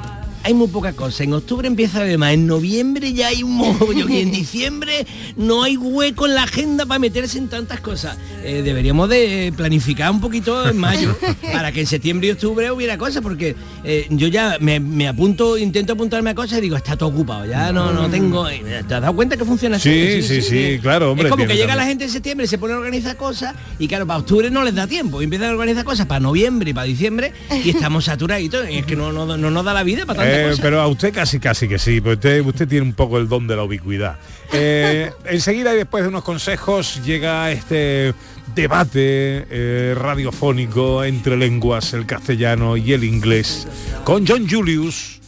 [0.46, 3.56] hay muy poca cosa, en octubre empieza a haber más, en noviembre ya hay un
[3.56, 5.04] mogollón y en diciembre
[5.36, 8.16] no hay hueco en la agenda para meterse en tantas cosas.
[8.44, 11.16] Eh, deberíamos de planificar un poquito en mayo
[11.52, 15.58] para que en septiembre y octubre hubiera cosas, porque eh, yo ya me, me apunto,
[15.58, 18.46] intento apuntarme a cosas y digo, está todo ocupado, ya no, no tengo...
[18.46, 20.22] ¿Te has dado cuenta que funciona así?
[20.22, 21.26] Sí, sí, sí, claro, hombre.
[21.26, 24.06] Es como que llega la gente en septiembre, se pone a organizar cosas y claro,
[24.06, 25.20] para octubre no les da tiempo.
[25.20, 27.32] Y empiezan a organizar cosas para noviembre y para diciembre
[27.64, 28.70] y estamos saturaditos.
[28.70, 30.86] Y es que no, no, no nos da la vida para tantas Eh, pero a
[30.88, 33.62] usted casi casi que sí, porque usted, usted tiene un poco el don de la
[33.64, 34.18] ubicuidad.
[34.52, 38.14] Eh, enseguida y después de unos consejos llega este
[38.54, 43.66] debate eh, radiofónico entre lenguas, el castellano y el inglés,
[44.04, 45.20] con John Julius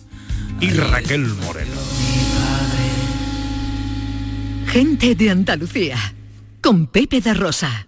[0.61, 1.77] y Raquel Moreno.
[4.66, 5.97] Gente de Andalucía,
[6.61, 7.88] con Pepe da Rosa.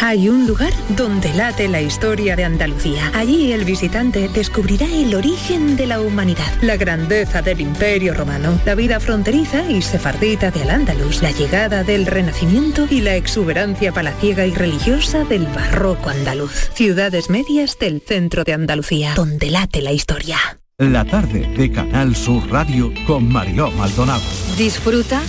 [0.00, 3.10] Hay un lugar donde late la historia de Andalucía.
[3.14, 8.76] Allí el visitante descubrirá el origen de la humanidad, la grandeza del imperio romano, la
[8.76, 14.54] vida fronteriza y sefardita de Al-Ándalus, la llegada del Renacimiento y la exuberancia palaciega y
[14.54, 16.70] religiosa del barroco andaluz.
[16.74, 20.38] Ciudades medias del centro de Andalucía, donde late la historia.
[20.78, 24.22] La tarde de Canal Sur Radio con Mariló Maldonado.
[24.56, 25.20] Disfruta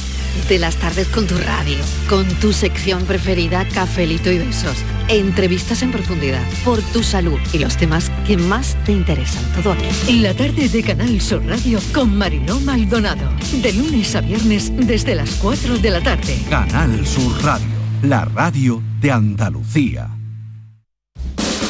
[0.48, 4.78] de las tardes con tu radio, con tu sección preferida, Cafelito y Besos.
[5.08, 9.44] Entrevistas en profundidad, por tu salud y los temas que más te interesan.
[9.56, 10.20] Todo aquí.
[10.22, 13.30] La tarde de Canal Sur Radio con Mariló Maldonado.
[13.62, 16.38] De lunes a viernes desde las 4 de la tarde.
[16.50, 17.68] Canal Sur Radio,
[18.04, 20.10] la radio de Andalucía.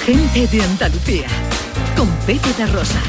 [0.06, 1.28] Gente de Andalucía,
[1.96, 3.00] con Pepe da Rosa.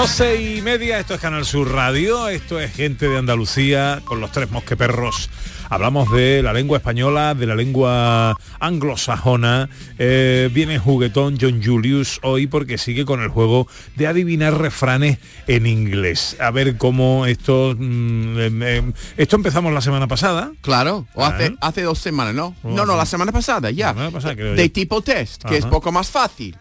[0.00, 4.30] 12 y media, esto es Canal Sur Radio, esto es gente de Andalucía con los
[4.30, 5.30] tres mosqueperros.
[5.70, 9.70] Hablamos de la lengua española, de la lengua anglosajona.
[9.98, 15.66] Eh, viene juguetón John Julius hoy porque sigue con el juego de adivinar refranes en
[15.66, 16.36] inglés.
[16.40, 17.74] A ver cómo esto...
[17.76, 20.52] mm, em, em, esto empezamos la semana pasada.
[20.60, 21.68] Claro, o hace, Ah.
[21.68, 22.54] hace dos semanas, ¿no?
[22.62, 23.88] No, No, la semana pasada, ya.
[23.88, 24.72] semana pasada, creo de yo.
[24.72, 26.54] tipo test, que es poco más fácil.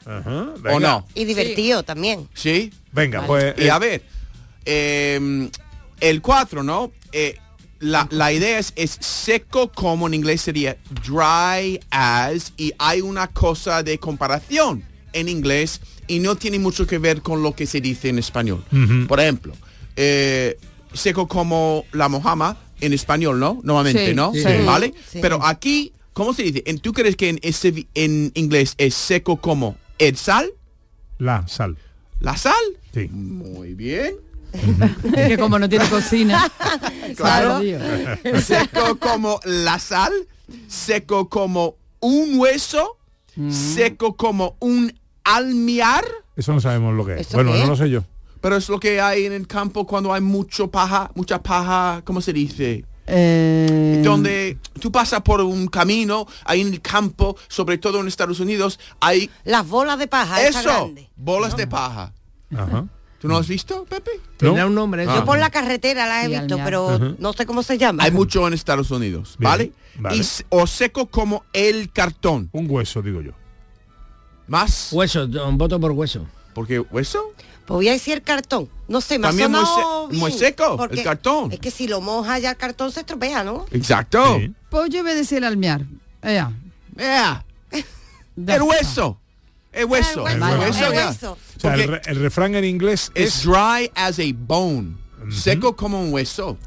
[0.73, 1.05] ¿O no?
[1.13, 2.29] Y divertido también.
[2.33, 2.71] ¿Sí?
[2.95, 3.53] Venga, pues...
[3.57, 4.01] Y eh, a ver,
[4.65, 5.49] eh,
[5.99, 6.91] el 4, ¿no?
[7.11, 7.37] Eh,
[7.79, 13.27] la, la idea es, es seco como en inglés sería dry as y hay una
[13.27, 17.81] cosa de comparación en inglés y no tiene mucho que ver con lo que se
[17.81, 18.63] dice en español.
[19.07, 19.53] Por ejemplo,
[19.95, 20.57] eh,
[20.93, 23.59] seco como la mojama en español, ¿no?
[23.63, 24.33] Normalmente, Sí, ¿no?
[24.33, 24.43] sí.
[24.65, 24.93] ¿Vale?
[25.11, 25.19] Sí.
[25.21, 26.63] Pero aquí, ¿cómo se dice?
[26.65, 30.49] ¿En- ¿Tú crees que en, ese, en inglés es seco como el sal?
[31.17, 31.77] La sal.
[32.19, 32.53] ¿La sal?
[32.95, 33.09] Sí.
[33.09, 34.15] Muy bien.
[35.13, 36.49] que como no tiene cocina.
[37.15, 37.61] Claro.
[38.41, 40.11] seco como la sal,
[40.67, 42.97] seco como un hueso,
[43.37, 43.51] Mm.
[43.51, 44.93] seco como un
[45.25, 46.05] almiar.
[46.37, 47.21] Eso no sabemos lo que es.
[47.21, 47.69] ¿Esto Bueno, qué no es?
[47.69, 48.03] lo sé yo.
[48.39, 52.21] Pero es lo que hay en el campo cuando hay mucho paja, mucha paja, ¿cómo
[52.21, 52.85] se dice?
[53.07, 58.39] Eh, Donde tú pasas por un camino, ahí en el campo, sobre todo en Estados
[58.39, 59.29] Unidos, hay...
[59.43, 61.09] Las bolas de paja, Eso, grande.
[61.17, 62.13] bolas de paja.
[62.53, 62.85] Ajá.
[63.19, 64.11] ¿Tú no has visto, Pepe?
[64.37, 65.05] Tendrá un nombre.
[65.09, 65.15] Ah.
[65.15, 68.03] Yo por la carretera la he Sí, visto, pero no sé cómo se llama.
[68.03, 69.71] Hay mucho en Estados Unidos, ¿vale?
[69.97, 70.17] vale.
[70.17, 72.49] Y o seco como el cartón.
[72.51, 73.31] Un hueso, digo yo.
[74.47, 74.89] Más.
[74.91, 76.25] Hueso, un voto por hueso.
[76.53, 77.33] ¿Por qué hueso?
[77.65, 78.69] Pues voy a decir el cartón.
[78.87, 79.51] No sé, me ha También
[80.11, 81.51] muy se- seco, el cartón.
[81.51, 83.65] Es que si lo moja ya el cartón se estropea, ¿no?
[83.71, 84.39] Exacto.
[84.69, 85.83] Pues yo voy a decir almear.
[86.21, 86.51] Ea.
[86.97, 87.43] Ea.
[87.71, 89.19] El hueso.
[89.75, 90.27] El hueso.
[90.27, 91.07] El hueso, hueso, el ya.
[91.07, 91.31] hueso.
[91.33, 93.43] O sea, el, Porque re- el refrán en inglés es es...
[93.43, 94.95] dry as a bone.
[95.29, 96.57] Seco como un hueso.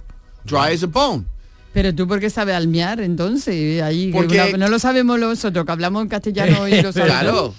[0.45, 1.25] Dry as a bone.
[1.73, 6.03] Pero tú por qué sabes almear entonces ahí Porque- no lo sabemos nosotros que hablamos
[6.03, 7.19] en castellano y lo sabemos.
[7.21, 7.55] Claro.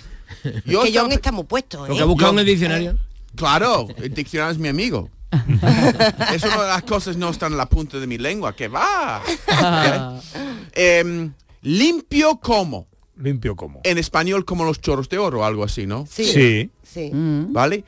[0.66, 1.98] Yo que John está muy puesto, Lo ¿eh?
[1.98, 2.98] que busca Yo- en el diccionario.
[3.36, 5.10] Claro, el diccionario es mi amigo.
[6.34, 8.56] es una de las cosas no están en la punta de mi lengua.
[8.56, 9.22] Que va.
[9.26, 10.24] Ok.
[10.74, 11.32] Em,
[11.62, 12.88] limpio como.
[13.22, 13.82] Limpio como.
[13.84, 16.06] En español como los chorros de oro, algo así, ¿no?
[16.10, 16.24] Sí.
[16.26, 16.70] Sí.
[16.84, 17.12] Sí.
[17.14, 17.84] ¿Vale?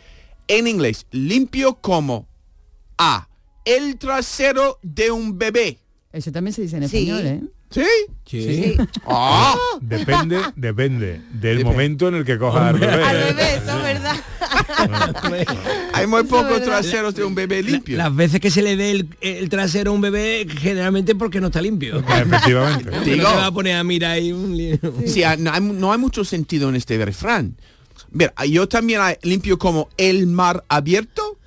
[0.48, 2.28] En inglés, limpio como
[2.98, 3.28] A.
[3.64, 5.80] El trasero de un bebé.
[6.12, 6.98] Eso también se dice en Sí.
[7.10, 7.42] español, ¿eh?
[7.72, 7.86] ¿Sí?
[8.26, 8.76] Sí.
[9.06, 9.56] Ah.
[9.82, 11.64] Depende, depende del Depende.
[11.64, 12.94] momento en el que cojas al bebé.
[13.04, 14.16] Al revés, eso es verdad.
[15.94, 17.98] Hay muy pocos traseros de un bebé limpio.
[17.98, 21.48] Las veces que se le dé el, el trasero a un bebé, generalmente porque no
[21.48, 22.00] está limpio.
[22.00, 22.92] Efectivamente.
[22.92, 23.30] No Digo.
[23.30, 24.78] se va a poner a mirar ahí un lío.
[25.06, 27.56] Sí, ah, no hay, no hay mucho sentido en este refrán.
[28.12, 31.38] Mira, yo también limpio como el mar abierto.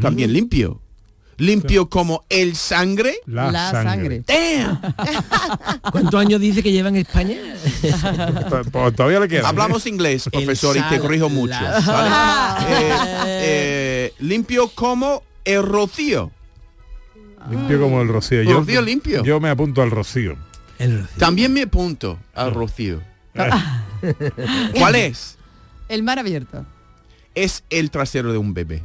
[0.00, 0.80] También limpio.
[1.38, 3.16] Limpio como el sangre.
[3.26, 4.22] La La sangre.
[4.26, 4.80] Damn.
[5.92, 7.36] ¿Cuántos años dice que lleva en España?
[8.70, 9.48] Pues- todavía le queda.
[9.48, 11.54] Hablamos inglés, profesor, y te corrijo mucho.
[12.68, 12.92] Eh,
[13.26, 16.30] eh, limpio como el rocío.
[17.50, 18.42] Limpio como el rocío.
[18.42, 19.22] Yo, Rocío limpio.
[19.22, 20.36] Yo me apunto al rocío.
[21.18, 23.00] También me apunto al rocío.
[24.78, 25.38] ¿Cuál es?
[25.88, 26.64] El mar abierto.
[27.34, 28.82] Es el trasero de un bebé.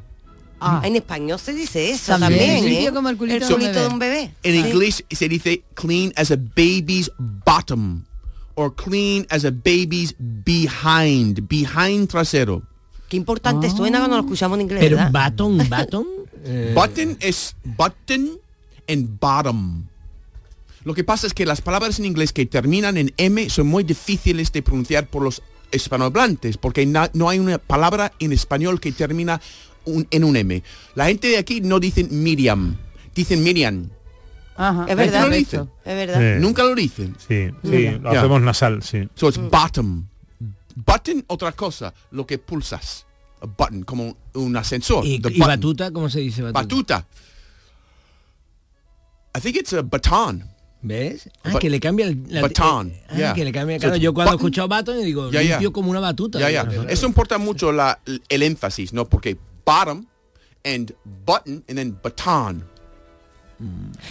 [0.61, 2.93] Ah, en español se dice eso También, también, limpio ¿eh?
[2.93, 3.81] como el culito el de un culito bebé.
[3.87, 4.33] de un bebé.
[4.43, 4.69] En Sí.
[4.69, 8.03] inglés se dice clean as a baby's bottom.
[8.55, 11.47] Or clean as a baby's behind.
[11.47, 12.63] Behind trasero.
[13.07, 15.11] Qué importante suena cuando lo escuchamos en inglés, Pero ¿verdad?
[15.11, 16.05] baton, baton.
[16.43, 18.37] eh, Button es button
[18.87, 19.85] and bottom.
[20.83, 23.83] Lo que pasa es que las palabras en inglés que terminan en M son muy
[23.83, 25.41] difíciles de pronunciar por los
[25.71, 29.39] hispanohablantes, porque no hay una palabra en español que termina
[29.95, 30.63] un- en un M.
[30.95, 32.77] La gente de aquí no dicen Miriam,
[33.15, 33.89] dicen Miriam.
[34.55, 34.85] Ajá.
[34.89, 35.57] Es verdad, no lo dice.
[35.85, 36.35] es verdad.
[36.35, 36.41] Sí.
[36.41, 37.15] Nunca lo dicen.
[37.27, 39.07] Sí, sí, lo hacemos nasal, sí.
[39.15, 40.05] So it's bottom.
[40.75, 43.05] Button, otra cosa, lo que pulsas.
[43.41, 45.05] A button, como un ascensor.
[45.05, 46.61] y, batuta, ¿cómo se dice batuta?
[46.61, 47.07] Batuta.
[49.35, 50.43] I think it's a baton.
[50.81, 51.29] ¿Ves?
[51.43, 52.23] Ah, que le cambia el...
[52.29, 53.33] la- baton, eh, ah, yeah.
[53.33, 53.75] que le cambia...
[53.77, 56.39] So Claro, it's yo cuando he button- escuchado baton digo, limpio como una batuta.
[56.89, 57.99] Eso importa mucho la,
[58.29, 59.05] el énfasis, ¿no?
[59.05, 60.07] Porque bottom
[60.63, 60.93] and
[61.25, 62.63] button and then baton.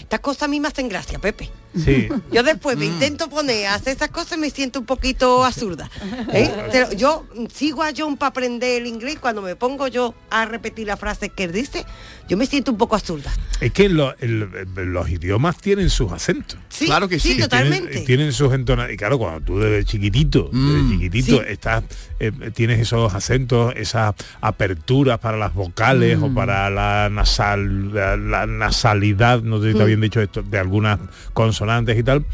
[0.01, 1.51] Estas cosas a mí me hacen gracia, Pepe.
[1.85, 2.09] Sí.
[2.33, 2.81] Yo después Mm.
[2.81, 5.91] me intento poner a hacer esas cosas y me siento un poquito absurda.
[6.33, 6.51] ¿eh?
[6.73, 9.19] Pero yo sigo a John para aprender el inglés.
[9.21, 11.85] Cuando me pongo yo a repetir la frase que él dice,
[12.29, 13.33] yo me siento un poco absurda.
[13.61, 16.59] Es que lo- el- los idiomas tienen sus acentos.
[16.69, 18.01] Sí, Claro que sí, Tienen, totalmente.
[18.03, 18.95] tienen sus entonaciones.
[18.95, 21.43] Y claro, cuando tú desde chiquitito, desde chiquitito, Sí.
[21.49, 21.85] estás,
[22.21, 28.47] eh, tienes esos acentos, esas aperturas para las vocales o para la nasal, la, la
[28.47, 30.99] nasalidad, no sé si está bien dicho esto, de algunas
[31.33, 31.68] consonantes
[31.99, 32.25] y tal.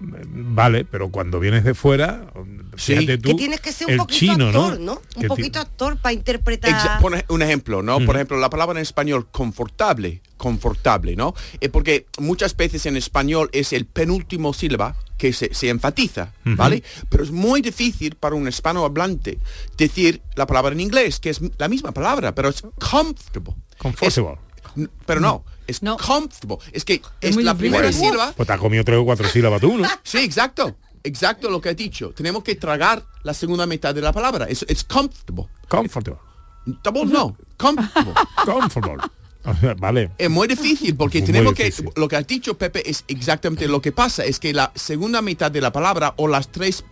[0.00, 2.26] Vale, pero cuando vienes de fuera,
[2.76, 2.94] Sí.
[2.96, 5.00] fíjate tú, que tienes que ser un poquito chino, actor, ¿no?
[5.16, 6.70] Un poquito actor para interpretar.
[6.72, 8.00] Exa- por ej- un ejemplo, ¿no?
[8.04, 11.34] Por ejemplo, la palabra en español confortable, confortable, ¿no?
[11.60, 16.82] Eh, porque muchas veces en español es el penúltimo sílaba que se, se enfatiza, ¿vale?
[17.08, 19.38] Pero es muy difícil para un hispanohablante
[19.78, 23.54] decir la palabra en inglés, que es la misma palabra, pero es comfortable.
[23.78, 24.38] Comfortable.
[24.76, 26.58] Es- pero no, es comfortable.
[26.72, 28.32] Es que es, la primera Bueno, sílaba.
[28.32, 29.88] Pues te has comido tres o cuatro sílabas tú, ¿no?
[30.02, 30.76] Sí, exacto.
[31.02, 32.12] Exacto lo que has dicho.
[32.16, 34.46] Tenemos que tragar la segunda mitad de la palabra.
[34.46, 35.46] Es it's comfortable.
[35.68, 36.20] Comfortable.
[36.82, 37.36] Double no.
[37.58, 38.14] Comfortable.
[38.44, 39.02] Comfortable.
[39.78, 40.10] Vale.
[40.16, 41.90] Es muy difícil porque Muy tenemos difícil.
[41.92, 45.20] que, lo que has dicho Pepe es exactamente lo que pasa, es que la segunda
[45.20, 46.82] mitad de la palabra o las tres,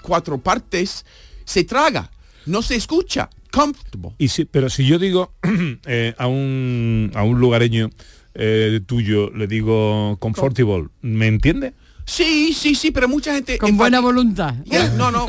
[0.00, 1.04] cuatro partes
[1.44, 2.10] se traga,
[2.46, 4.14] no se escucha, comfortable.
[4.16, 5.34] Y si, pero si yo digo
[5.86, 7.90] eh, a, un, a un lugareño
[8.38, 11.74] eh, tuyo, le digo comfortable, ¿me entiende?
[12.06, 13.58] Sí, sí, sí, pero mucha gente...
[13.58, 14.54] Con buena voluntad.
[14.96, 15.26] No, no,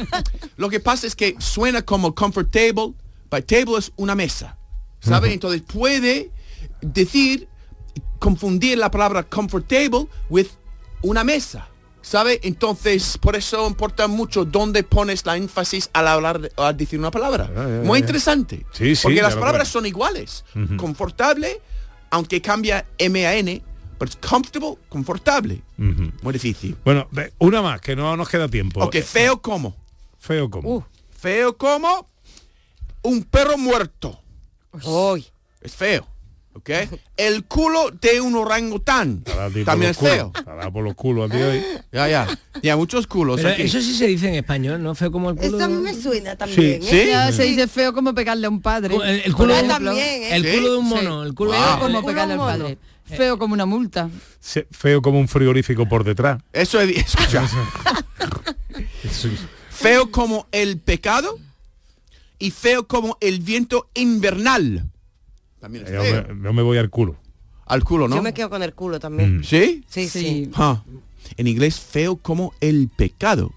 [0.58, 2.94] lo que pasa es que suena como comfortable,
[3.28, 4.58] pero table es una mesa,
[5.02, 5.34] ¿sabe?
[5.34, 6.32] Entonces puede
[6.82, 7.50] decir,
[8.20, 10.48] confundir la palabra comfortable with
[11.02, 11.68] una mesa.
[12.02, 12.40] ¿Sabe?
[12.44, 17.12] Entonces, por eso importa mucho dónde pones la énfasis al hablar, de- al decir una
[17.12, 17.52] palabra.
[17.54, 18.06] ya, Muy ya.
[18.06, 18.66] interesante.
[18.72, 19.74] Sí, sí, Porque las palabras creo.
[19.82, 20.46] son iguales.
[20.56, 20.78] Ujú.
[20.78, 21.60] Confortable,
[22.10, 23.62] aunque cambia M a N,
[23.98, 25.62] pero es comfortable, confortable.
[25.78, 26.76] Muy difícil.
[26.84, 27.08] Bueno,
[27.40, 28.84] una más, que no nos queda tiempo.
[28.84, 29.76] Ok, feo como.
[30.20, 30.88] Feo como.
[31.10, 32.10] Feo como
[33.02, 34.20] un perro muerto.
[34.84, 35.26] Hoy.
[35.62, 36.08] Es feo.
[36.60, 36.70] ¿Ok?
[37.18, 39.24] El culo de un orangután.
[39.66, 40.32] También es feo.
[40.74, 41.64] por los culos a ti hoy.
[41.92, 42.28] Ya, ya.
[42.62, 43.62] Ya, muchos culos Pero aquí.
[43.64, 44.94] eso sí se dice en español, ¿no?
[44.94, 45.48] Feo como el culo.
[45.58, 46.84] Eso a mí me suena también.
[46.84, 46.96] Sí.
[47.00, 47.08] ¿eh?
[47.12, 48.96] Ya se dice feo como pegarle a un padre.
[49.24, 50.36] El, culo, también, ¿eh?
[50.36, 50.52] el ¿Sí?
[50.58, 50.96] culo de un Sí.
[50.96, 51.76] mono, el culo Feo Wow.
[51.76, 52.78] de como pegarle al padre.
[53.06, 54.10] Feo como una multa.
[54.40, 56.42] Se- Feo como un frigorífico por detrás.
[56.54, 57.48] Eso he escuchado.
[59.04, 59.30] Eso-
[59.72, 61.40] feo como el pecado
[62.38, 64.86] y feo como el viento invernal.
[65.60, 66.26] También es yo, feo.
[66.36, 67.16] me, yo me voy al culo.
[67.66, 68.16] Al culo, ¿no?
[68.16, 69.40] Yo me quedo con el culo también.
[69.40, 69.44] Mm.
[69.44, 69.84] ¿Sí?
[69.88, 70.50] Sí, sí.
[70.52, 70.52] Sí.
[71.38, 73.52] En inglés, feo como el pecado.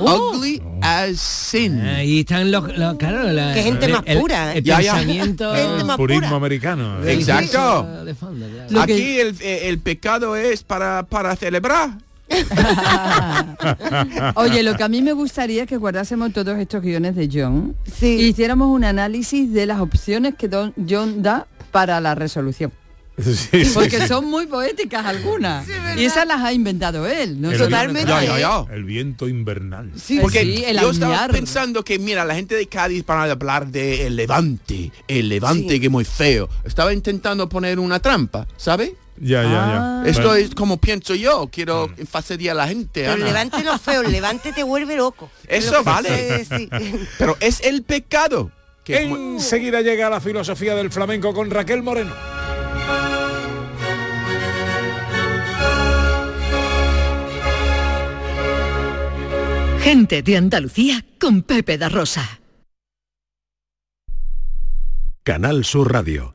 [0.00, 1.80] Ugly as sin.
[1.80, 4.58] Ahí están los, los- claro, la- Qué gente el- más pura, ¿eh?
[4.58, 4.94] El, Ya, ya.
[4.94, 6.36] pensamiento Gente más purismo pura.
[6.36, 7.04] americano.
[7.04, 7.12] ¿eh?
[7.14, 7.86] Exacto.
[8.18, 8.68] fondo, claro.
[8.86, 11.96] Que- Aquí el, eh, el pecado es para, para celebrar.
[14.34, 17.76] Oye, lo que a mí me gustaría es que guardásemos todos estos guiones de John
[17.98, 18.16] Sí.
[18.20, 22.72] y hiciéramos un análisis de las opciones que don- John da para la resolución.
[23.74, 25.66] Porque son muy poéticas algunas.
[25.96, 27.40] y esas las ha inventado él.
[27.40, 28.64] No El son- viento- Ya, ya, ya.
[28.72, 29.90] El viento invernal.
[30.20, 34.06] Porque sí, el yo estaba pensando que, mira, la gente de Cádiz para hablar de
[34.06, 36.48] el levante, el levante que es muy feo.
[36.64, 38.94] Estaba intentando poner una trampa, ¿sabe?
[39.20, 39.48] Ya, ya,
[40.00, 40.02] Ah.
[40.04, 40.10] ya.
[40.10, 40.34] Esto Bueno.
[40.44, 42.04] es como pienso yo, quiero Mm.
[42.06, 43.00] fastidiar a la gente.
[43.02, 43.24] Pero Ana.
[43.26, 45.30] levante no feo, el levante te vuelve loco.
[45.46, 46.44] Eso Lo vale.
[46.44, 46.68] sé, sí.
[47.18, 48.50] Pero es el pecado.
[48.84, 52.14] Que Enseguida llega la filosofía del flamenco con Raquel Moreno.
[59.80, 62.40] Gente de Andalucía con Pepe da Rosa.
[65.22, 66.34] Canal Sur Radio.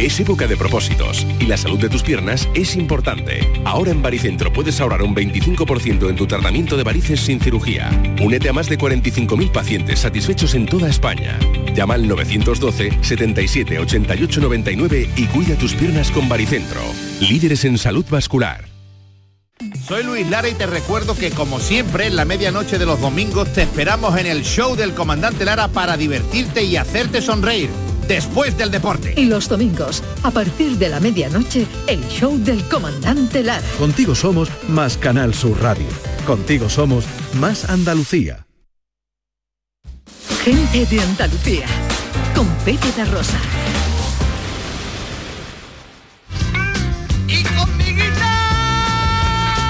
[0.00, 3.46] Es época de propósitos y la salud de tus piernas es importante.
[3.66, 7.90] Ahora en Baricentro puedes ahorrar un 25% en tu tratamiento de varices sin cirugía.
[8.22, 11.38] Únete a más de 45.000 pacientes satisfechos en toda España.
[11.74, 16.80] Llama al 912 77 88 99 y cuida tus piernas con Baricentro.
[17.20, 18.64] Líderes en salud vascular.
[19.86, 23.52] Soy Luis Lara y te recuerdo que como siempre en la medianoche de los domingos
[23.52, 27.68] te esperamos en el show del comandante Lara para divertirte y hacerte sonreír
[28.10, 29.14] después del deporte.
[29.16, 33.62] Y los domingos, a partir de la medianoche, el show del comandante Lara.
[33.78, 35.86] Contigo somos más Canal Sur Radio.
[36.26, 37.04] Contigo somos
[37.34, 38.46] más Andalucía.
[40.42, 41.66] Gente de Andalucía,
[42.34, 43.38] con Pepe da Rosa.
[47.28, 47.90] Y con mi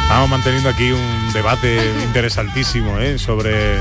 [0.03, 3.19] Estamos manteniendo aquí un debate interesantísimo ¿eh?
[3.19, 3.81] sobre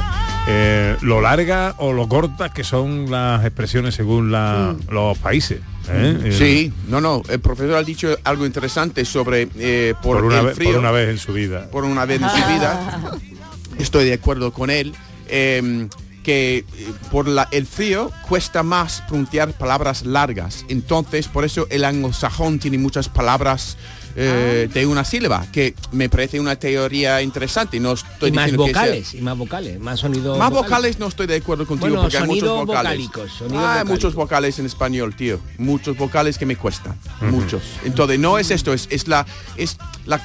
[0.52, 5.60] eh, lo larga o lo cortas que son las expresiones según la- los países.
[5.88, 6.18] ¿eh?
[6.24, 10.40] Eh, Sí, no, no, el profesor ha dicho algo interesante sobre eh, por, por, una
[10.40, 10.72] el vez, frío.
[10.72, 11.70] por una vez en su vida.
[11.72, 13.00] por una vez en su vida.
[13.78, 14.94] Estoy de acuerdo con él.
[15.28, 15.88] eh,
[16.24, 16.66] que
[17.12, 20.66] por la- el frío cuesta más pronunciar palabras largas.
[20.68, 23.78] Entonces, por eso el anglosajón tiene muchas palabras
[24.16, 24.74] eh, Ah.
[24.74, 27.80] de una sílaba, que me parece una teoría interesante.
[27.80, 31.00] No estoy Y más diciendo que sea- vocales, y más vocales, más sonidos más vocales
[31.00, 33.10] no estoy de acuerdo contigo Bueno, porque hay muchos vocales.
[33.56, 35.40] Ah, hay muchos vocales en español, tío.
[35.58, 36.96] Muchos vocales que me cuestan.
[37.22, 37.62] Muchos.
[37.86, 39.26] Entonces, no es esto, es, es la
[39.58, 40.22] es la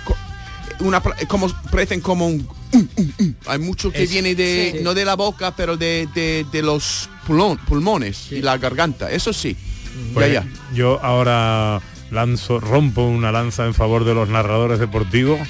[0.80, 2.48] una como parecen como un
[3.46, 4.82] hay mucho que Es- viene de sí.
[4.82, 7.08] no de la boca, pero de, de- de los
[7.68, 9.10] pulmones y la garganta.
[9.10, 9.56] Eso sí.
[10.12, 10.48] Pues ya, ya.
[10.74, 11.80] Yo ahora
[12.14, 15.40] lanzo, rompo una lanza en favor de los narradores deportivos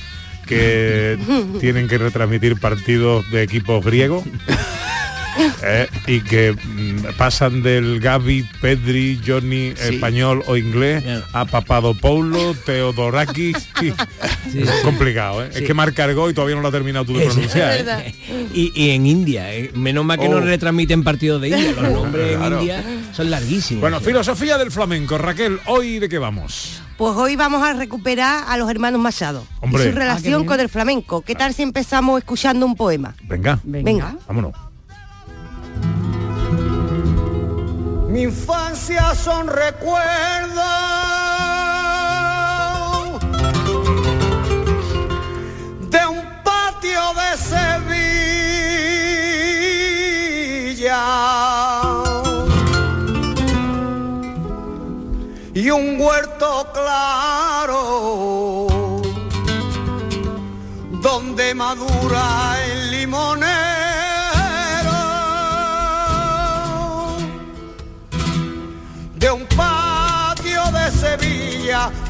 [0.47, 1.19] que
[1.61, 4.25] tienen que retransmitir partidos de equipos griegos.
[5.63, 9.95] eh, y que mm, pasan del Gaby, Pedri, Johnny Sí.
[9.95, 13.57] español o inglés a Papadopoulos, Teodorakis.
[13.83, 13.93] y-
[14.63, 15.49] es complicado, ¿eh?
[15.53, 15.59] Sí.
[15.61, 17.73] Es que marca gol y todavía no lo ha terminado tú de Es pronunciar.
[17.75, 18.15] ¿eh?
[18.53, 20.41] Y, y en India, eh, menos mal que no Oh.
[20.41, 22.57] retransmiten partidos de India, los nombres Claro.
[22.57, 23.81] en India son larguísimos.
[23.81, 25.19] Bueno, filosofía del flamenco.
[25.19, 26.81] Raquel, ¿hoy de qué vamos?
[26.97, 29.83] Pues hoy vamos a recuperar a los hermanos Machado Hombre.
[29.83, 30.47] y su Ah, relación bien.
[30.47, 31.23] con el flamenco.
[31.23, 33.15] ¿Qué tal si empezamos escuchando un poema?
[33.25, 33.59] Venga.
[33.65, 34.17] Venga.
[34.29, 34.53] Vámonos.
[38.15, 39.99] Mi infancia son recuerdos
[45.91, 47.83] de un patio de Sevilla
[55.55, 58.69] y un huerto claro
[61.03, 63.54] donde madura el limonero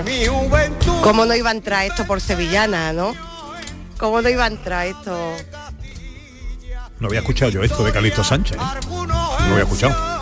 [0.05, 1.01] Mi juventud.
[1.03, 3.15] ¿Cómo no iba a entrar esto por sevillana, no?
[3.99, 5.17] ¿Cómo no iba a entrar esto?
[7.01, 8.57] No había escuchado yo esto de Calixto Sánchez.
[8.59, 8.87] ¿eh?
[8.91, 10.15] No había escuchado.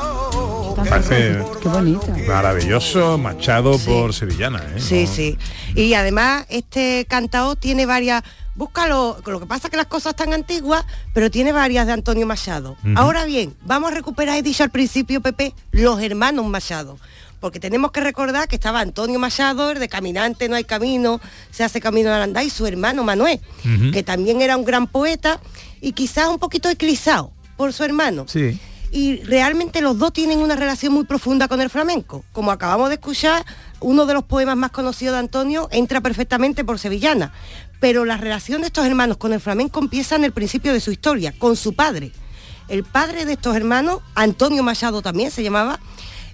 [0.89, 2.07] Parece Qué bonito.
[2.27, 4.59] maravilloso, machado por sevillana.
[4.75, 4.81] ¿eh?
[4.81, 5.39] Sí, No- sí.
[5.75, 8.23] Y además este cantao tiene varias...
[8.55, 10.85] Búscalo, lo que pasa es que las cosas están antiguas,
[11.15, 12.77] pero tiene varias de Antonio Machado.
[12.97, 16.99] Ahora bien, vamos a recuperar, he dicho al principio, Pepe, los hermanos Machado.
[17.43, 21.21] Porque tenemos que recordar que estaba Antonio Machado, el de Caminante no hay camino,
[21.51, 23.41] se hace camino al andar, y su hermano Manuel,
[23.93, 25.41] que también era un gran poeta
[25.81, 28.27] y quizás un poquito eclipsado por su hermano.
[28.29, 28.61] Sí.
[28.93, 32.25] Y realmente los dos tienen una relación muy profunda con el flamenco.
[32.31, 33.45] Como acabamos de escuchar,
[33.81, 37.33] uno de los poemas más conocidos de Antonio entra perfectamente por Sevillana.
[37.81, 40.93] Pero la relación de estos hermanos con el flamenco empieza en el principio de su
[40.93, 42.13] historia, con su padre.
[42.69, 45.81] El padre de estos hermanos, Antonio Machado también se llamaba,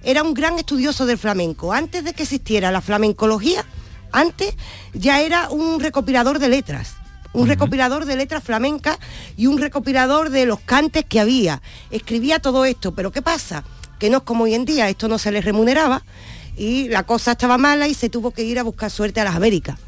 [0.02, 1.72] era un gran estudioso del flamenco.
[1.72, 3.64] Antes de que existiera la flamencología,
[4.12, 4.54] antes
[4.94, 6.96] ya era un recopilador de letras
[7.32, 8.98] un recopilador de letras flamencas
[9.36, 11.62] y un recopilador de los cantes que había.
[11.90, 13.64] Escribía todo esto, pero ¿qué pasa?
[13.98, 16.02] Que no es como hoy en día, esto no se les remuneraba
[16.56, 19.36] y la cosa estaba mala y se tuvo que ir a buscar suerte a las
[19.36, 19.78] Américas.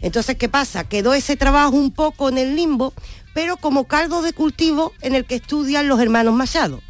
[0.00, 0.84] Entonces, ¿qué pasa?
[0.84, 2.92] Quedó ese trabajo un poco en el limbo,
[3.34, 6.80] pero como caldo de cultivo en el que estudian los hermanos Machado.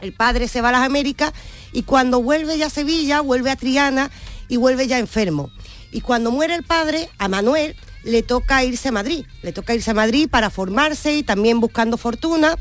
[0.00, 1.32] El padre se va a las Américas
[1.72, 4.10] y cuando vuelve ya a Sevilla, vuelve a Triana
[4.48, 5.50] y vuelve ya enfermo.
[5.90, 9.26] Y cuando muere el padre, a Manuel le toca irse a Madrid.
[9.42, 12.56] Le toca irse a Madrid para formarse y también buscando fortuna.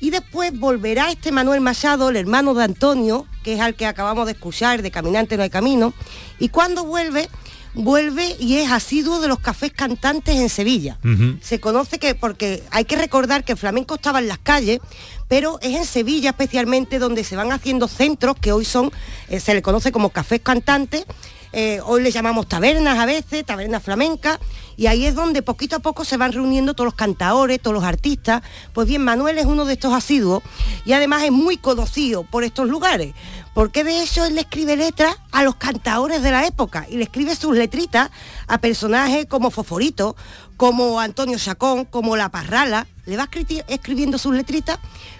[0.00, 4.26] Y después volverá este Manuel Machado, el hermano de Antonio, que es al que acabamos
[4.26, 5.94] de escuchar, de Caminante no hay camino.
[6.38, 7.30] Y cuando vuelve,
[7.72, 10.98] vuelve y es asiduo de los cafés cantantes en Sevilla.
[11.40, 14.80] Se conoce que, porque hay que recordar que el flamenco estaba en las calles,
[15.28, 18.92] pero es en Sevilla especialmente donde se van haciendo centros que hoy son,
[19.28, 21.04] eh, se le conoce como cafés cantantes,
[21.52, 24.38] eh, hoy le llamamos tabernas a veces, tabernas flamencas,
[24.76, 27.84] y ahí es donde poquito a poco se van reuniendo todos los cantaores, todos los
[27.84, 28.42] artistas.
[28.74, 30.42] Pues bien, Manuel es uno de estos asiduos
[30.84, 33.14] y además es muy conocido por estos lugares,
[33.54, 37.04] porque de hecho él le escribe letras a los cantaores de la época y le
[37.04, 38.10] escribe sus letritas
[38.48, 40.14] a personajes como Foforito,
[40.58, 44.78] como Antonio Chacón, como La Parrala, le va escri- escribiendo sus letritas,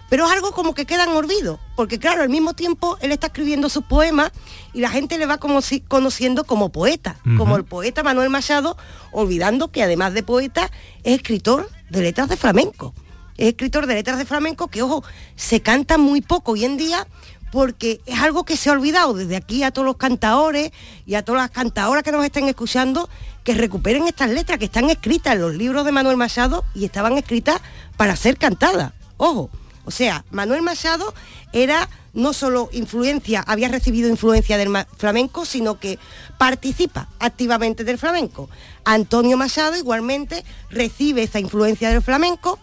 [0.09, 3.69] pero es algo como que quedan olvidos, porque claro, al mismo tiempo él está escribiendo
[3.69, 4.31] sus poemas
[4.73, 8.77] y la gente le va como si- conociendo como poeta, como el poeta Manuel Machado,
[9.13, 10.71] olvidando que además de poeta
[11.03, 12.95] es escritor de letras de flamenco.
[13.37, 15.05] Es escritor de letras de flamenco que, ojo,
[15.35, 17.07] se canta muy poco hoy en día
[17.53, 20.73] porque es algo que se ha olvidado desde aquí a todos los cantaores
[21.05, 23.09] y a todas las cantadoras que nos estén escuchando
[23.45, 27.17] que recuperen estas letras que están escritas en los libros de Manuel Machado y estaban
[27.19, 27.61] escritas
[27.97, 28.93] para ser cantadas.
[29.17, 29.51] Ojo,
[29.87, 31.15] o sea, Manuel Machado
[31.53, 35.99] era no solo influencia, había recibido influencia del flamenco, sino que
[36.39, 38.49] participa activamente del flamenco.
[38.85, 42.59] Antonio Machado igualmente recibe esa influencia del flamenco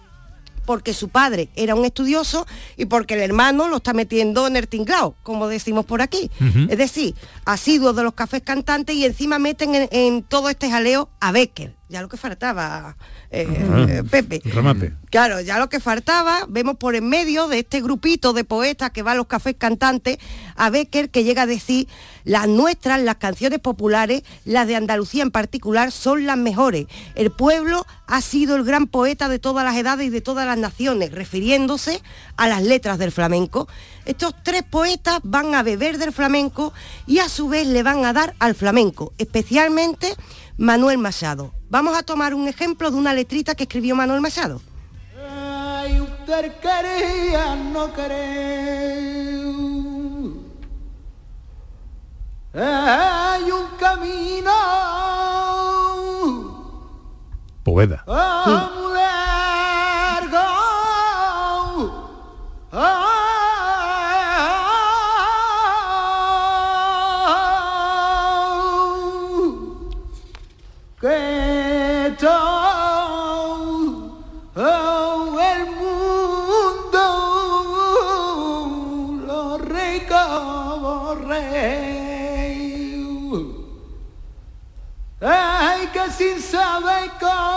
[0.65, 2.47] porque su padre era un estudioso
[2.77, 6.31] y porque el hermano lo está metiendo en el tinglao, como decimos por aquí.
[6.69, 7.15] Es decir,
[7.45, 11.75] asiduos de los cafés cantantes y encima meten en, en todo este jaleo a Becker.
[11.93, 12.97] Ya lo que faltaba,
[13.29, 14.41] eh, eh, Pepe.
[14.45, 14.93] Remate.
[15.11, 19.03] Claro, ya lo que faltaba, vemos por en medio de este grupito de poetas que
[19.03, 20.17] va a los cafés cantantes
[20.55, 21.87] a Becker que llega a decir,
[22.23, 26.87] las nuestras, las canciones populares, las de Andalucía en particular, son las mejores.
[27.13, 30.57] El pueblo ha sido el gran poeta de todas las edades y de todas las
[30.57, 32.01] naciones, refiriéndose
[32.37, 33.67] a las letras del flamenco.
[34.05, 36.73] Estos tres poetas van a beber del flamenco
[37.05, 40.15] y a su vez le van a dar al flamenco, especialmente
[40.57, 41.53] Manuel Machado.
[41.69, 44.61] Vamos a tomar un ejemplo de una letrita que escribió Manuel Machado.
[45.29, 47.91] Ay, usted quería no.
[52.55, 54.51] Hay un camino
[57.63, 58.03] Poveda.
[86.17, 87.52] Sin saber cómo.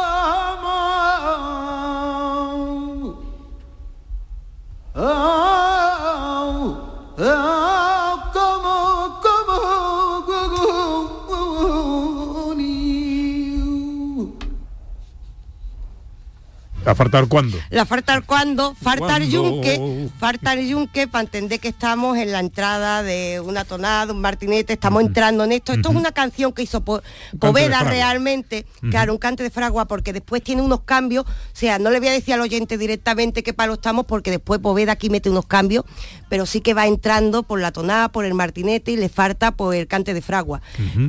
[16.97, 17.59] ¿A faltar cuándo?
[17.69, 19.27] La faltar cuando, faltar ¿Cuándo?
[19.27, 24.73] yunque, faltar yunque para entender que estamos en la entrada de una tonada, un martinete,
[24.73, 25.75] estamos entrando en esto.
[25.75, 27.03] Esto es una canción que hizo Po-
[27.39, 31.91] Poveda realmente, claro, un cante de fragua, porque después tiene unos cambios, o sea, no
[31.91, 35.29] le voy a decir al oyente directamente qué palo estamos, porque después Poveda aquí mete
[35.29, 35.85] unos cambios,
[36.31, 39.75] pero sí que va entrando por la tonada, por el martinete y le falta por
[39.75, 40.63] el cante de fragua.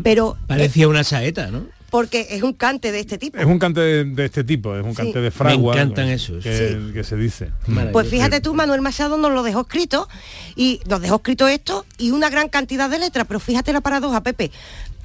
[0.04, 1.77] Pero Parecía una saeta, ¿no?
[1.90, 3.38] Porque es un cante de este tipo.
[3.38, 4.98] Es un cante de, de este tipo, es un Sí.
[4.98, 5.74] cante de fragua.
[5.76, 6.44] Me encantan que- esos.
[6.44, 7.52] Que, que se dice.
[7.94, 10.08] Pues fíjate tú, Manuel Machado nos lo dejó escrito
[10.56, 14.22] y nos dejó escrito esto y una gran cantidad de letras, pero fíjate la paradoja,
[14.22, 14.52] Pepe,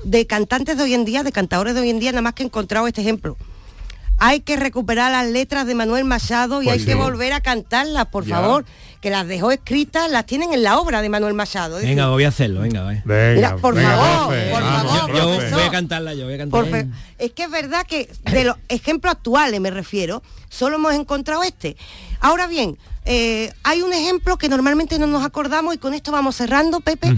[0.04, 2.42] de cantantes de hoy en día, de cantadores de hoy en día, nada más que
[2.42, 3.36] he encontrado este ejemplo.
[4.18, 8.06] Hay que recuperar las letras de Manuel Machado y Pues hay que volver a cantarlas,
[8.06, 8.36] por Ya.
[8.36, 8.64] favor,
[9.02, 11.76] que las dejó escritas, las tienen en la obra de Manuel Machado.
[11.78, 12.84] Venga, voy a hacerlo, venga.
[13.34, 16.64] Mira, por favor, por favor, yo voy a cantarla yo, voy a cantarla.
[17.18, 21.76] es que es verdad que de los ejemplos actuales me refiero, solo hemos encontrado este.
[22.20, 26.36] Ahora bien, eh, hay un ejemplo que normalmente no nos acordamos y con esto vamos
[26.36, 27.08] cerrando, Pepe,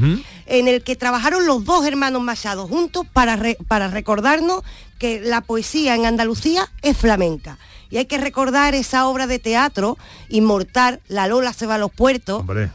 [0.46, 4.62] en el que trabajaron los dos hermanos Machado juntos para, re- para recordarnos
[4.98, 7.58] que la poesía en Andalucía es flamenca.
[7.90, 11.92] Y hay que recordar esa obra de teatro inmortal, La Lola se va a los
[11.92, 12.70] puertos, Hombre.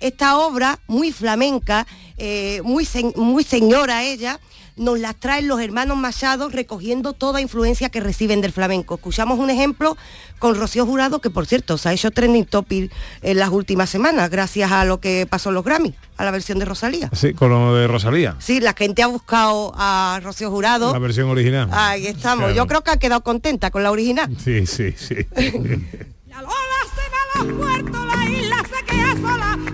[0.00, 1.86] esta obra muy flamenca,
[2.16, 4.40] eh, muy, muy señora ella,
[4.78, 8.94] nos las traen los hermanos Machado recogiendo toda influencia que reciben del flamenco.
[8.94, 9.96] Escuchamos un ejemplo
[10.38, 12.92] con Rocío Jurado, que por cierto se ha hecho trending topic
[13.22, 16.58] en las últimas semanas, gracias a lo que pasó en los Grammy, a la versión
[16.58, 17.10] de Rosalía.
[17.12, 18.36] Sí, con lo de Rosalía.
[18.38, 20.92] Sí, la gente ha buscado a Rocío Jurado.
[20.92, 21.68] La versión original.
[21.72, 22.44] Ahí estamos.
[22.44, 22.54] Claro.
[22.54, 24.34] Yo creo que ha quedado contenta con la original.
[24.42, 25.16] Sí, sí, sí.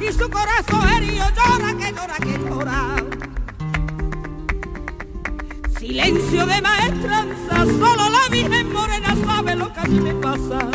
[0.09, 2.97] y su corazón herido llora, que llora, que llora.
[5.79, 10.69] Silencio de maestranza, solo la Virgen Morena sabe lo que a mí me pasa.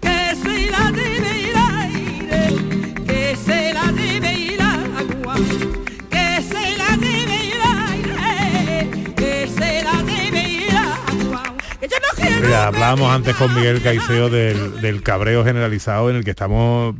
[0.00, 5.36] Que se la debe ir aire, que se la debe ir agua,
[12.42, 16.94] Mira, hablábamos antes con Miguel Caicedo del, del cabreo generalizado en el que estamos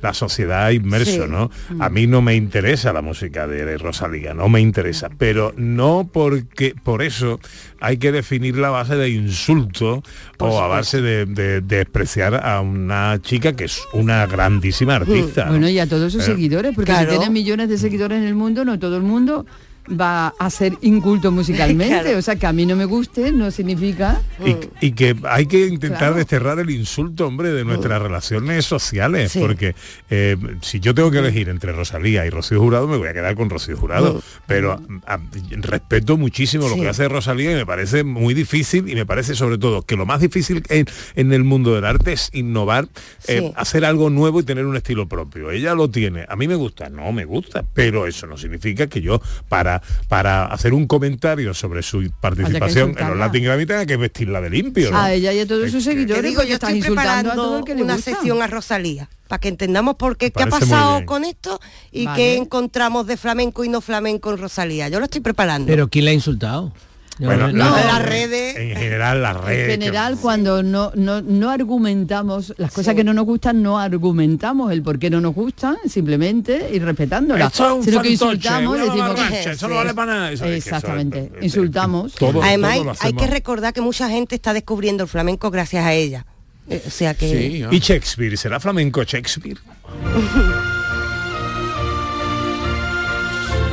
[0.00, 1.30] la sociedad inmerso, Sí.
[1.30, 1.50] ¿no?
[1.78, 6.74] A mí no me interesa la música de Rosalía, no me interesa, pero no porque
[6.82, 7.38] por eso
[7.80, 10.02] hay que definir la base de insulto
[10.38, 15.44] o a base de, de- de despreciar a una chica que es una grandísima artista.
[15.44, 15.50] ¿no?
[15.52, 17.10] Bueno, y a todos sus Eh, seguidores, porque Claro.
[17.12, 19.44] si tienen millones de seguidores en el mundo, no todo el mundo
[19.88, 21.88] va a ser inculto musicalmente.
[22.02, 22.18] Claro.
[22.18, 24.20] O sea, que a mí no me guste no significa...
[24.44, 26.14] Y, y que hay que intentar Claro.
[26.16, 29.38] desterrar el insulto, hombre, de nuestras relaciones sociales, Sí.
[29.40, 29.74] porque
[30.10, 33.34] eh, si yo tengo que elegir entre Rosalía y Rocío Jurado, me voy a quedar
[33.34, 34.22] con Rocío Jurado.
[34.46, 34.72] Pero
[35.06, 35.20] a- a-
[35.62, 39.58] respeto muchísimo lo que hace Rosalía y me parece muy difícil y me parece sobre
[39.58, 40.86] todo que lo más difícil en,
[41.16, 42.88] en el mundo del arte es innovar,
[43.26, 45.50] eh, hacer algo nuevo y tener un estilo propio.
[45.50, 46.24] Ella lo tiene.
[46.28, 49.77] A mí me gusta, no me gusta, pero eso no significa que yo para,
[50.08, 53.18] para hacer un comentario sobre su participación en los.
[53.18, 54.90] Latin Grammy tenga que vestirla de limpio.
[54.90, 54.98] ¿no?
[54.98, 57.64] A ella y a todos sus seguidores, digo, yo estoy insultando a todo preparando el
[57.64, 58.14] que le una gusta.
[58.14, 61.60] sesión a Rosalía para que entendamos por qué, qué ha pasado con esto
[61.92, 62.16] y Vale.
[62.16, 64.88] qué encontramos de flamenco y no flamenco en Rosalía.
[64.88, 65.66] Yo lo estoy preparando.
[65.66, 66.72] Pero ¿quién la ha insultado?
[67.18, 68.56] Bueno, no- la- las redes.
[68.56, 69.74] En general las redes.
[69.74, 74.70] En general, cuando no, no, no argumentamos las cosas que no nos gustan, no argumentamos
[74.72, 77.52] el por qué no nos gustan, simplemente y respetándolas.
[77.52, 80.32] Esto es un Sino que insultamos, decimos eso no vale para nada.
[80.32, 82.14] Eso es que eso es- Exactamente, insultamos.
[82.14, 85.92] todo- Además, todo hay, que recordar que mucha gente está descubriendo el flamenco gracias a
[85.94, 86.24] ella.
[86.70, 87.66] Eh, O sea que...
[87.70, 88.36] ¿Y Shakespeare?
[88.36, 89.58] ¿Será flamenco Shakespeare?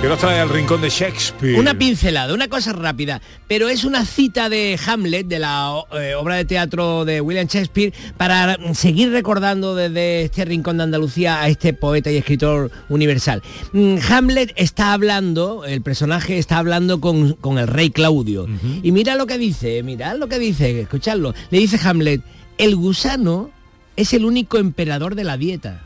[0.05, 1.59] ¿Qué nos trae al rincón de Shakespeare?
[1.59, 6.35] Una pincelada, una cosa rápida, pero es una cita de Hamlet, de la eh, obra
[6.35, 11.73] de teatro de William Shakespeare, para seguir recordando desde este rincón de Andalucía a este
[11.73, 13.41] poeta y escritor universal.
[13.71, 18.47] Mm, Hamlet está hablando, el personaje está hablando con, con el rey Claudio.
[18.83, 21.33] Y mira lo que dice, mira lo que dice, escuchadlo.
[21.49, 22.21] Le dice Hamlet,
[22.59, 23.49] el gusano
[23.95, 25.81] es el único emperador de la dieta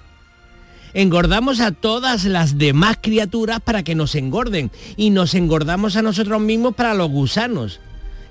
[0.93, 6.41] engordamos a todas las demás criaturas para que nos engorden y nos engordamos a nosotros
[6.41, 7.79] mismos para los gusanos.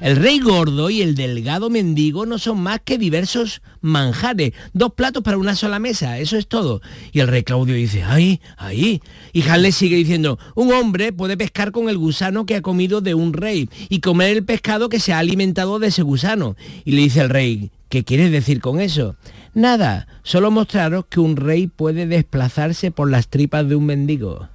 [0.01, 5.24] El rey gordo y el delgado mendigo no son más que diversos manjares, dos platos
[5.24, 6.80] para una sola mesa, eso es todo.
[7.11, 9.03] Y el rey Claudio dice, ay, ahí.
[9.32, 13.14] Y Hamlet sigue diciendo, un hombre puede pescar con el gusano que ha comido de
[13.14, 16.55] un rey y comer el pescado que se ha alimentado de ese gusano.
[16.84, 19.16] Y le dice el rey, ¿qué quieres decir con eso?
[19.53, 24.49] Nada, solo mostraros que un rey puede desplazarse por las tripas de un mendigo.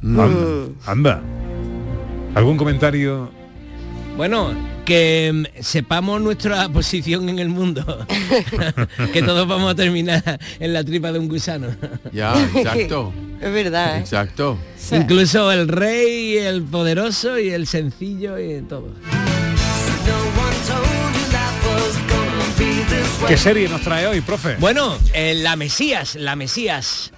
[0.00, 1.22] Anda, anda.
[2.34, 3.30] ¿Algún comentario?
[4.16, 4.54] Bueno,
[4.88, 8.06] que mm, sepamos nuestra posición en el mundo.
[9.12, 11.68] que todos vamos a terminar en la tripa de un gusano.
[12.10, 13.12] Ya, exacto.
[13.38, 13.98] es verdad.
[13.98, 14.00] ¿eh?
[14.00, 14.58] Exacto.
[14.90, 18.94] Incluso el rey, el poderoso y el sencillo y todo.
[23.28, 24.56] ¿Qué serie nos trae hoy, profe?
[24.56, 27.12] Bueno, eh, la Mesías, la Mesías.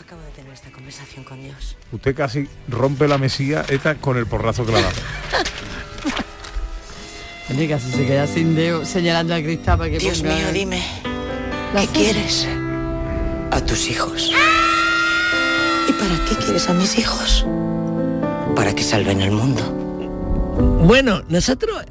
[0.00, 1.76] Acabo de tener esta conversación con Dios.
[1.92, 4.96] Usted casi rompe la mesía esta con el porrazo que le ha dado.
[7.54, 10.82] Oye, casi se queda sin dedo señalando al cristal para que Dios ponga- mío, dime,
[11.76, 12.46] ¿qué quieres?
[13.50, 14.32] A tus hijos.
[15.88, 17.46] ¿Y para qué quieres a mis hijos?
[18.56, 19.62] Para que salven el mundo.
[20.84, 21.82] Bueno, nosotros...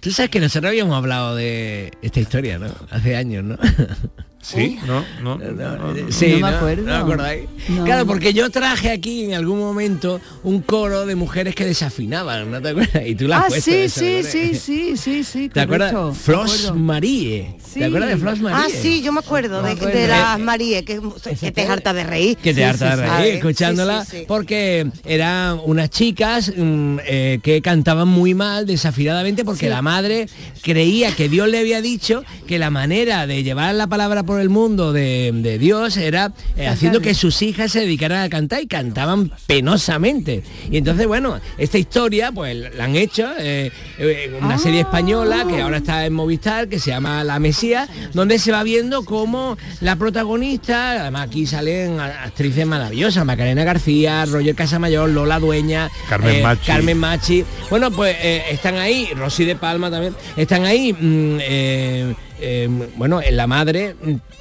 [0.00, 2.66] Tú sabes que nosotros habíamos hablado de esta historia, ¿no?
[2.90, 3.56] Hace años, ¿no?
[4.42, 5.38] Sí, no, no.
[5.38, 6.82] no, Sí, No me acuerdo.
[6.82, 7.44] ¿No acordáis?
[7.68, 7.84] No.
[7.84, 12.60] Claro, porque yo traje aquí en algún momento un coro de mujeres que desafinaban, ¿no
[12.60, 13.02] te acuerdas?
[13.06, 15.48] Y tú las Ah, has puesto sí, esa, sí, sí, sí, sí, sí.
[15.48, 15.94] ¿Te acuerdas?
[16.18, 16.72] Flos.
[16.74, 17.54] Marie.
[17.64, 17.78] Sí.
[17.78, 18.58] ¿Te acuerdas de Flos Marie?
[18.66, 19.96] Ah, sí, yo me acuerdo, de, acuerdo.
[19.98, 21.00] de las Eh, Maríes, que,
[21.40, 22.36] que te harta de reír.
[22.36, 24.24] que te harta de reír escuchándola Sí, sí, sí.
[24.26, 29.70] porque eran unas chicas mm, eh, que cantaban muy mal desafinadamente porque Sí.
[29.70, 30.26] la madre
[30.62, 34.48] creía que Dios le había dicho que la manera de llevar la palabra por el
[34.48, 38.66] mundo de, de Dios era eh, haciendo que sus hijas se dedicaran a cantar y
[38.66, 40.42] cantaban penosamente.
[40.70, 45.60] Y entonces bueno esta historia pues la han hecho eh, eh, una serie española que
[45.60, 49.96] ahora está en Movistar que se llama La Mesía donde se va viendo cómo la
[49.96, 56.66] protagonista además aquí salen actrices maravillosas Macarena García Roger Casamayor Lola Dueña Carmen Machi.
[56.66, 57.44] Carmen Machi.
[57.70, 63.46] Bueno pues eh, están ahí Rosy de Palma también están ahí mm, eh, bueno, la
[63.46, 63.94] madre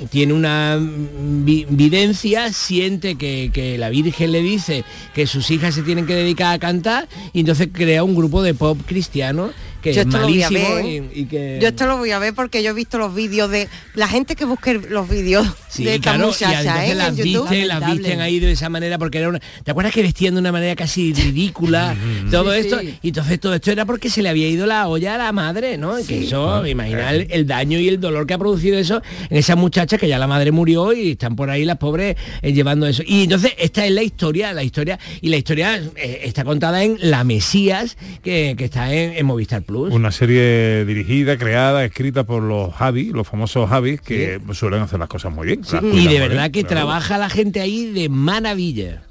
[0.09, 4.83] tiene una vi- videncia, siente que, que la Virgen le dice
[5.13, 8.53] que sus hijas se tienen que dedicar a cantar y entonces crea un grupo de
[8.53, 11.59] pop cristiano que Yo es esto lo voy a malísimo ver, y, y que...
[11.61, 14.35] Yo esto lo voy a ver porque yo he visto los vídeos de la gente
[14.35, 16.95] que busque los vídeos Sí, de esta claro, y muchacha entonces ¿eh?
[16.95, 17.49] las en YouTube.
[17.49, 19.39] visten, las visten ahí de esa manera porque era una.
[19.63, 21.95] ¿Te acuerdas que vestían de una manera casi ridícula
[22.29, 22.79] todo Sí, esto?
[22.79, 22.97] sí.
[23.01, 25.77] Y entonces todo esto era porque se le había ido la olla a la madre,
[25.77, 25.95] ¿no?
[26.05, 29.57] Que eso, imagina el, el daño y el dolor que ha producido eso en esas
[29.57, 33.03] muchachas que ya la madre murió y están por ahí las pobres eh, llevando eso.
[33.05, 36.97] Y entonces esta es la historia, la historia, y la historia eh, está contada en
[36.99, 39.93] La Mesías, que, que está en, en Movistar Plus.
[39.93, 45.07] Una serie dirigida, creada, escrita por los Javi, los famosos Javis, que suelen hacer las
[45.07, 45.61] cosas muy bien.
[45.93, 46.87] y de verdad bien, que claro.
[46.87, 49.03] trabaja la gente ahí de maravilla.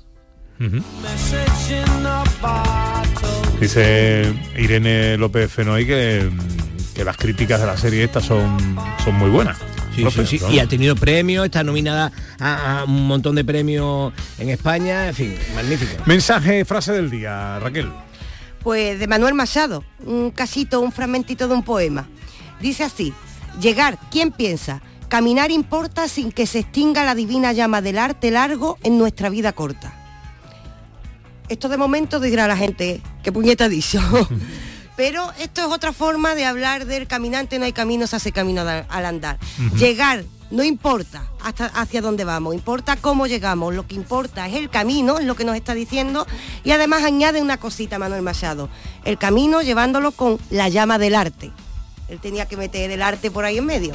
[3.61, 6.29] Dice Irene López Fenoy que,
[6.95, 8.59] que las críticas de la serie esta son,
[9.03, 9.57] son muy buenas.
[9.95, 10.45] Sí, Profe, sí, sí.
[10.45, 10.53] ¿no?
[10.53, 15.15] Y ha tenido premios, está nominada a, a un montón de premios en España, en
[15.15, 16.03] fin, magnífico.
[16.07, 17.89] Mensaje, frase del día, Raquel.
[18.63, 22.09] Pues de Manuel Machado, un casito, un fragmentito de un poema.
[22.61, 23.15] Dice así,
[23.61, 24.83] llegar, ¿quién piensa?
[25.09, 29.53] Caminar importa sin que se extinga la divina llama del arte largo en nuestra vida
[29.53, 29.95] corta.
[31.49, 34.01] Esto de momento dirá la gente, ¿qué puñeta dicho?
[34.97, 38.61] Pero esto es otra forma de hablar del caminante, no hay camino, se hace camino
[38.61, 39.39] al andar.
[39.77, 44.69] Llegar no importa hasta hacia dónde vamos, importa cómo llegamos, lo que importa es el
[44.69, 46.27] camino, es lo que nos está diciendo,
[46.65, 48.69] y además añade una cosita Manuel Machado,
[49.05, 51.51] el camino llevándolo con la llama del arte.
[52.09, 53.95] Él tenía que meter el arte por ahí en medio.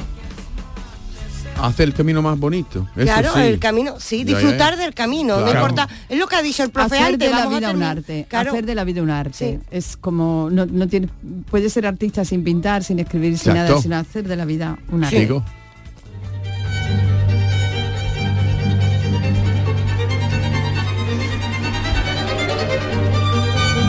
[1.60, 2.86] Hace el camino más bonito.
[2.96, 3.40] Eso claro, sí.
[3.40, 4.82] el camino, sí, ya, disfrutar ya.
[4.82, 7.46] del camino, no importa, es lo que ha dicho el profe hacer antes, de la
[7.46, 8.50] vida un arte Claro.
[8.50, 11.08] hacer de la vida un arte es como no, no tiene
[11.50, 15.04] puede ser artista sin pintar sin escribir sin nada sino hacer de la vida un
[15.04, 15.42] arte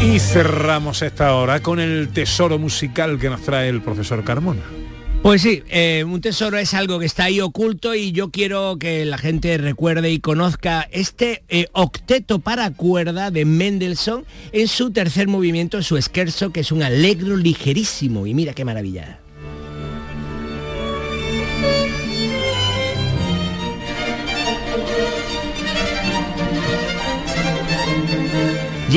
[0.07, 4.61] Y cerramos esta hora con el tesoro musical que nos trae el profesor Carmona.
[5.21, 9.03] Pues sí, eh, un tesoro es algo que está ahí oculto y yo quiero que
[9.03, 15.27] la gente recuerde y conozca este eh, octeto para cuerda de Mendelssohn en su tercer
[15.27, 18.27] movimiento, su scherzo, que es un alegro ligerísimo.
[18.27, 19.19] Y mira qué maravilla.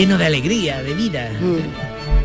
[0.01, 1.31] Lleno de alegría, de vida.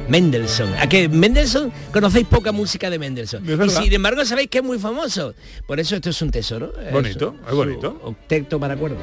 [0.08, 0.74] Mendelssohn.
[0.80, 3.44] A que Mendelssohn conocéis poca música de Mendelssohn.
[3.46, 5.34] Y sin embargo sabéis que es muy famoso.
[5.68, 6.72] Por eso esto es un tesoro.
[6.94, 8.00] Bonito, es bonito.
[8.04, 9.00] Octeto para cuerdas.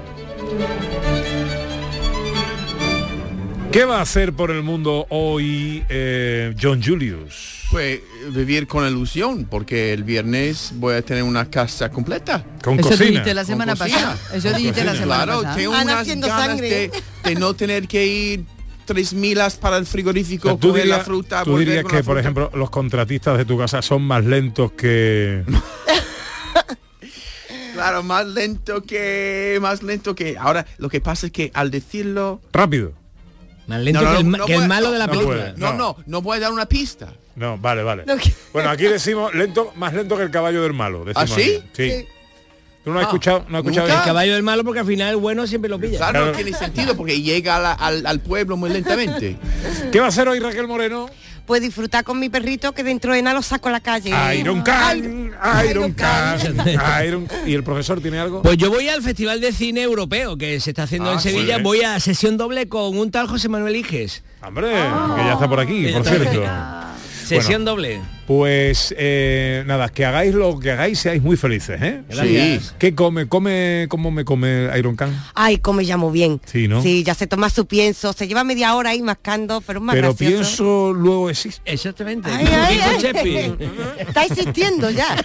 [3.71, 7.65] ¿Qué va a hacer por el mundo hoy eh, John Julius?
[7.71, 8.01] Pues
[8.31, 12.45] vivir con ilusión, porque el viernes voy a tener una casa completa.
[12.63, 13.09] Con Eso cocina.
[13.11, 14.17] dijiste la semana pasada.
[14.33, 15.57] Eso dijiste la semana Claro, pasada.
[15.57, 16.91] tengo Ana unas ganas de
[17.39, 18.45] no tener que ir
[18.85, 22.19] tres milas para el frigorífico, O sea, coger la fruta, tú dirías con que, por
[22.19, 25.45] ejemplo, los contratistas de tu casa son más lentos que...
[27.75, 29.59] Claro, más lento que...
[29.61, 30.37] Más lento que...
[30.39, 32.41] Ahora, lo que pasa es que al decirlo...
[32.53, 32.93] Rápido.
[33.67, 35.37] Más lento que, el, ma- que el puede- malo no, de la no película.
[35.39, 37.13] puede, No, no, no voy a dar una pista.
[37.35, 38.05] No, vale, vale.
[38.07, 38.15] No,
[38.53, 41.05] Bueno, aquí decimos lento, más lento que el caballo del malo.
[41.05, 41.63] decimos ¿Ah, sí?
[41.71, 41.91] aquí.
[41.91, 42.07] Sí.
[42.85, 43.45] ¿Tú no has Ah, escuchado?
[43.49, 43.87] ¿No has escuchado.
[43.89, 45.99] El caballo del malo porque al final el bueno siempre lo pilla.
[45.99, 46.27] Claro, Claro.
[46.27, 49.37] no tiene sentido porque llega la- al, al pueblo muy lentamente.
[49.93, 51.09] ¿Qué va a hacer hoy Raquel Moreno?
[51.47, 54.13] Pues disfrutar con mi perrito que dentro de nada lo saco a la calle.
[54.39, 55.33] Iron Can,
[55.69, 56.39] Iron Can,
[57.47, 58.43] ¿Y el profesor tiene algo?
[58.43, 61.59] Pues yo voy al Festival de Cine Europeo que se está haciendo Ah, en Sevilla.
[61.59, 64.23] Voy a sesión doble con un tal José Manuel Iges.
[64.45, 66.45] Hombre, que ya está por aquí, por está por cierto.
[67.27, 68.01] Sesión doble.
[68.27, 72.03] Pues eh, nada, que hagáis lo que hagáis, seáis muy felices, ¿eh?
[72.09, 72.75] Gracias.
[72.79, 73.27] ¿Qué come?
[73.27, 73.87] ¿Come?
[73.89, 75.13] ¿Cómo me come Iron Can?
[75.35, 76.41] Ay, come ya muy bien.
[76.45, 76.83] Sí, ¿no?
[76.83, 78.13] Sí, ya se toma su pienso.
[78.13, 80.35] Se lleva media hora ahí mascando, pero es más Pero gracioso.
[80.37, 81.63] pienso luego existe.
[81.73, 82.31] Exactamente.
[82.31, 82.81] Ay, ay,
[83.15, 83.59] ay.
[83.99, 85.17] Está insistiendo ya.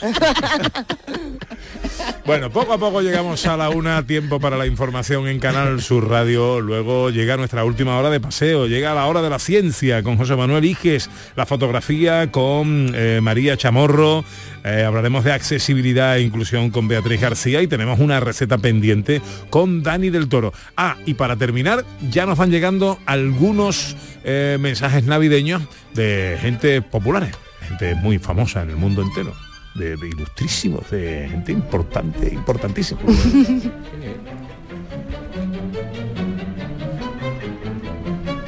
[2.26, 6.10] Bueno, poco a poco llegamos a la una, tiempo para la información en Canal Sur
[6.10, 6.60] Radio.
[6.60, 10.36] Luego llega nuestra última hora de paseo, llega la hora de la ciencia con José
[10.36, 14.24] Manuel Iges, la fotografía con eh, María Chamorro.
[14.64, 19.84] eh, hablaremos de accesibilidad e inclusión con Beatriz García y tenemos una receta pendiente con
[19.84, 20.54] Dani del Toro.
[20.76, 25.64] Ah, y para terminar, ya nos van llegando algunos eh, mensajes navideños
[25.94, 27.36] de gente populares,
[27.68, 29.34] gente muy famosa en el mundo entero
[29.76, 33.00] de, de ilustrísimos, de gente importante, importantísima.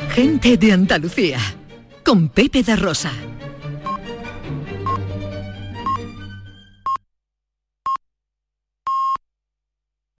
[0.09, 1.39] Gente de Andalucía.
[2.03, 3.11] Con Pepe da Rosa.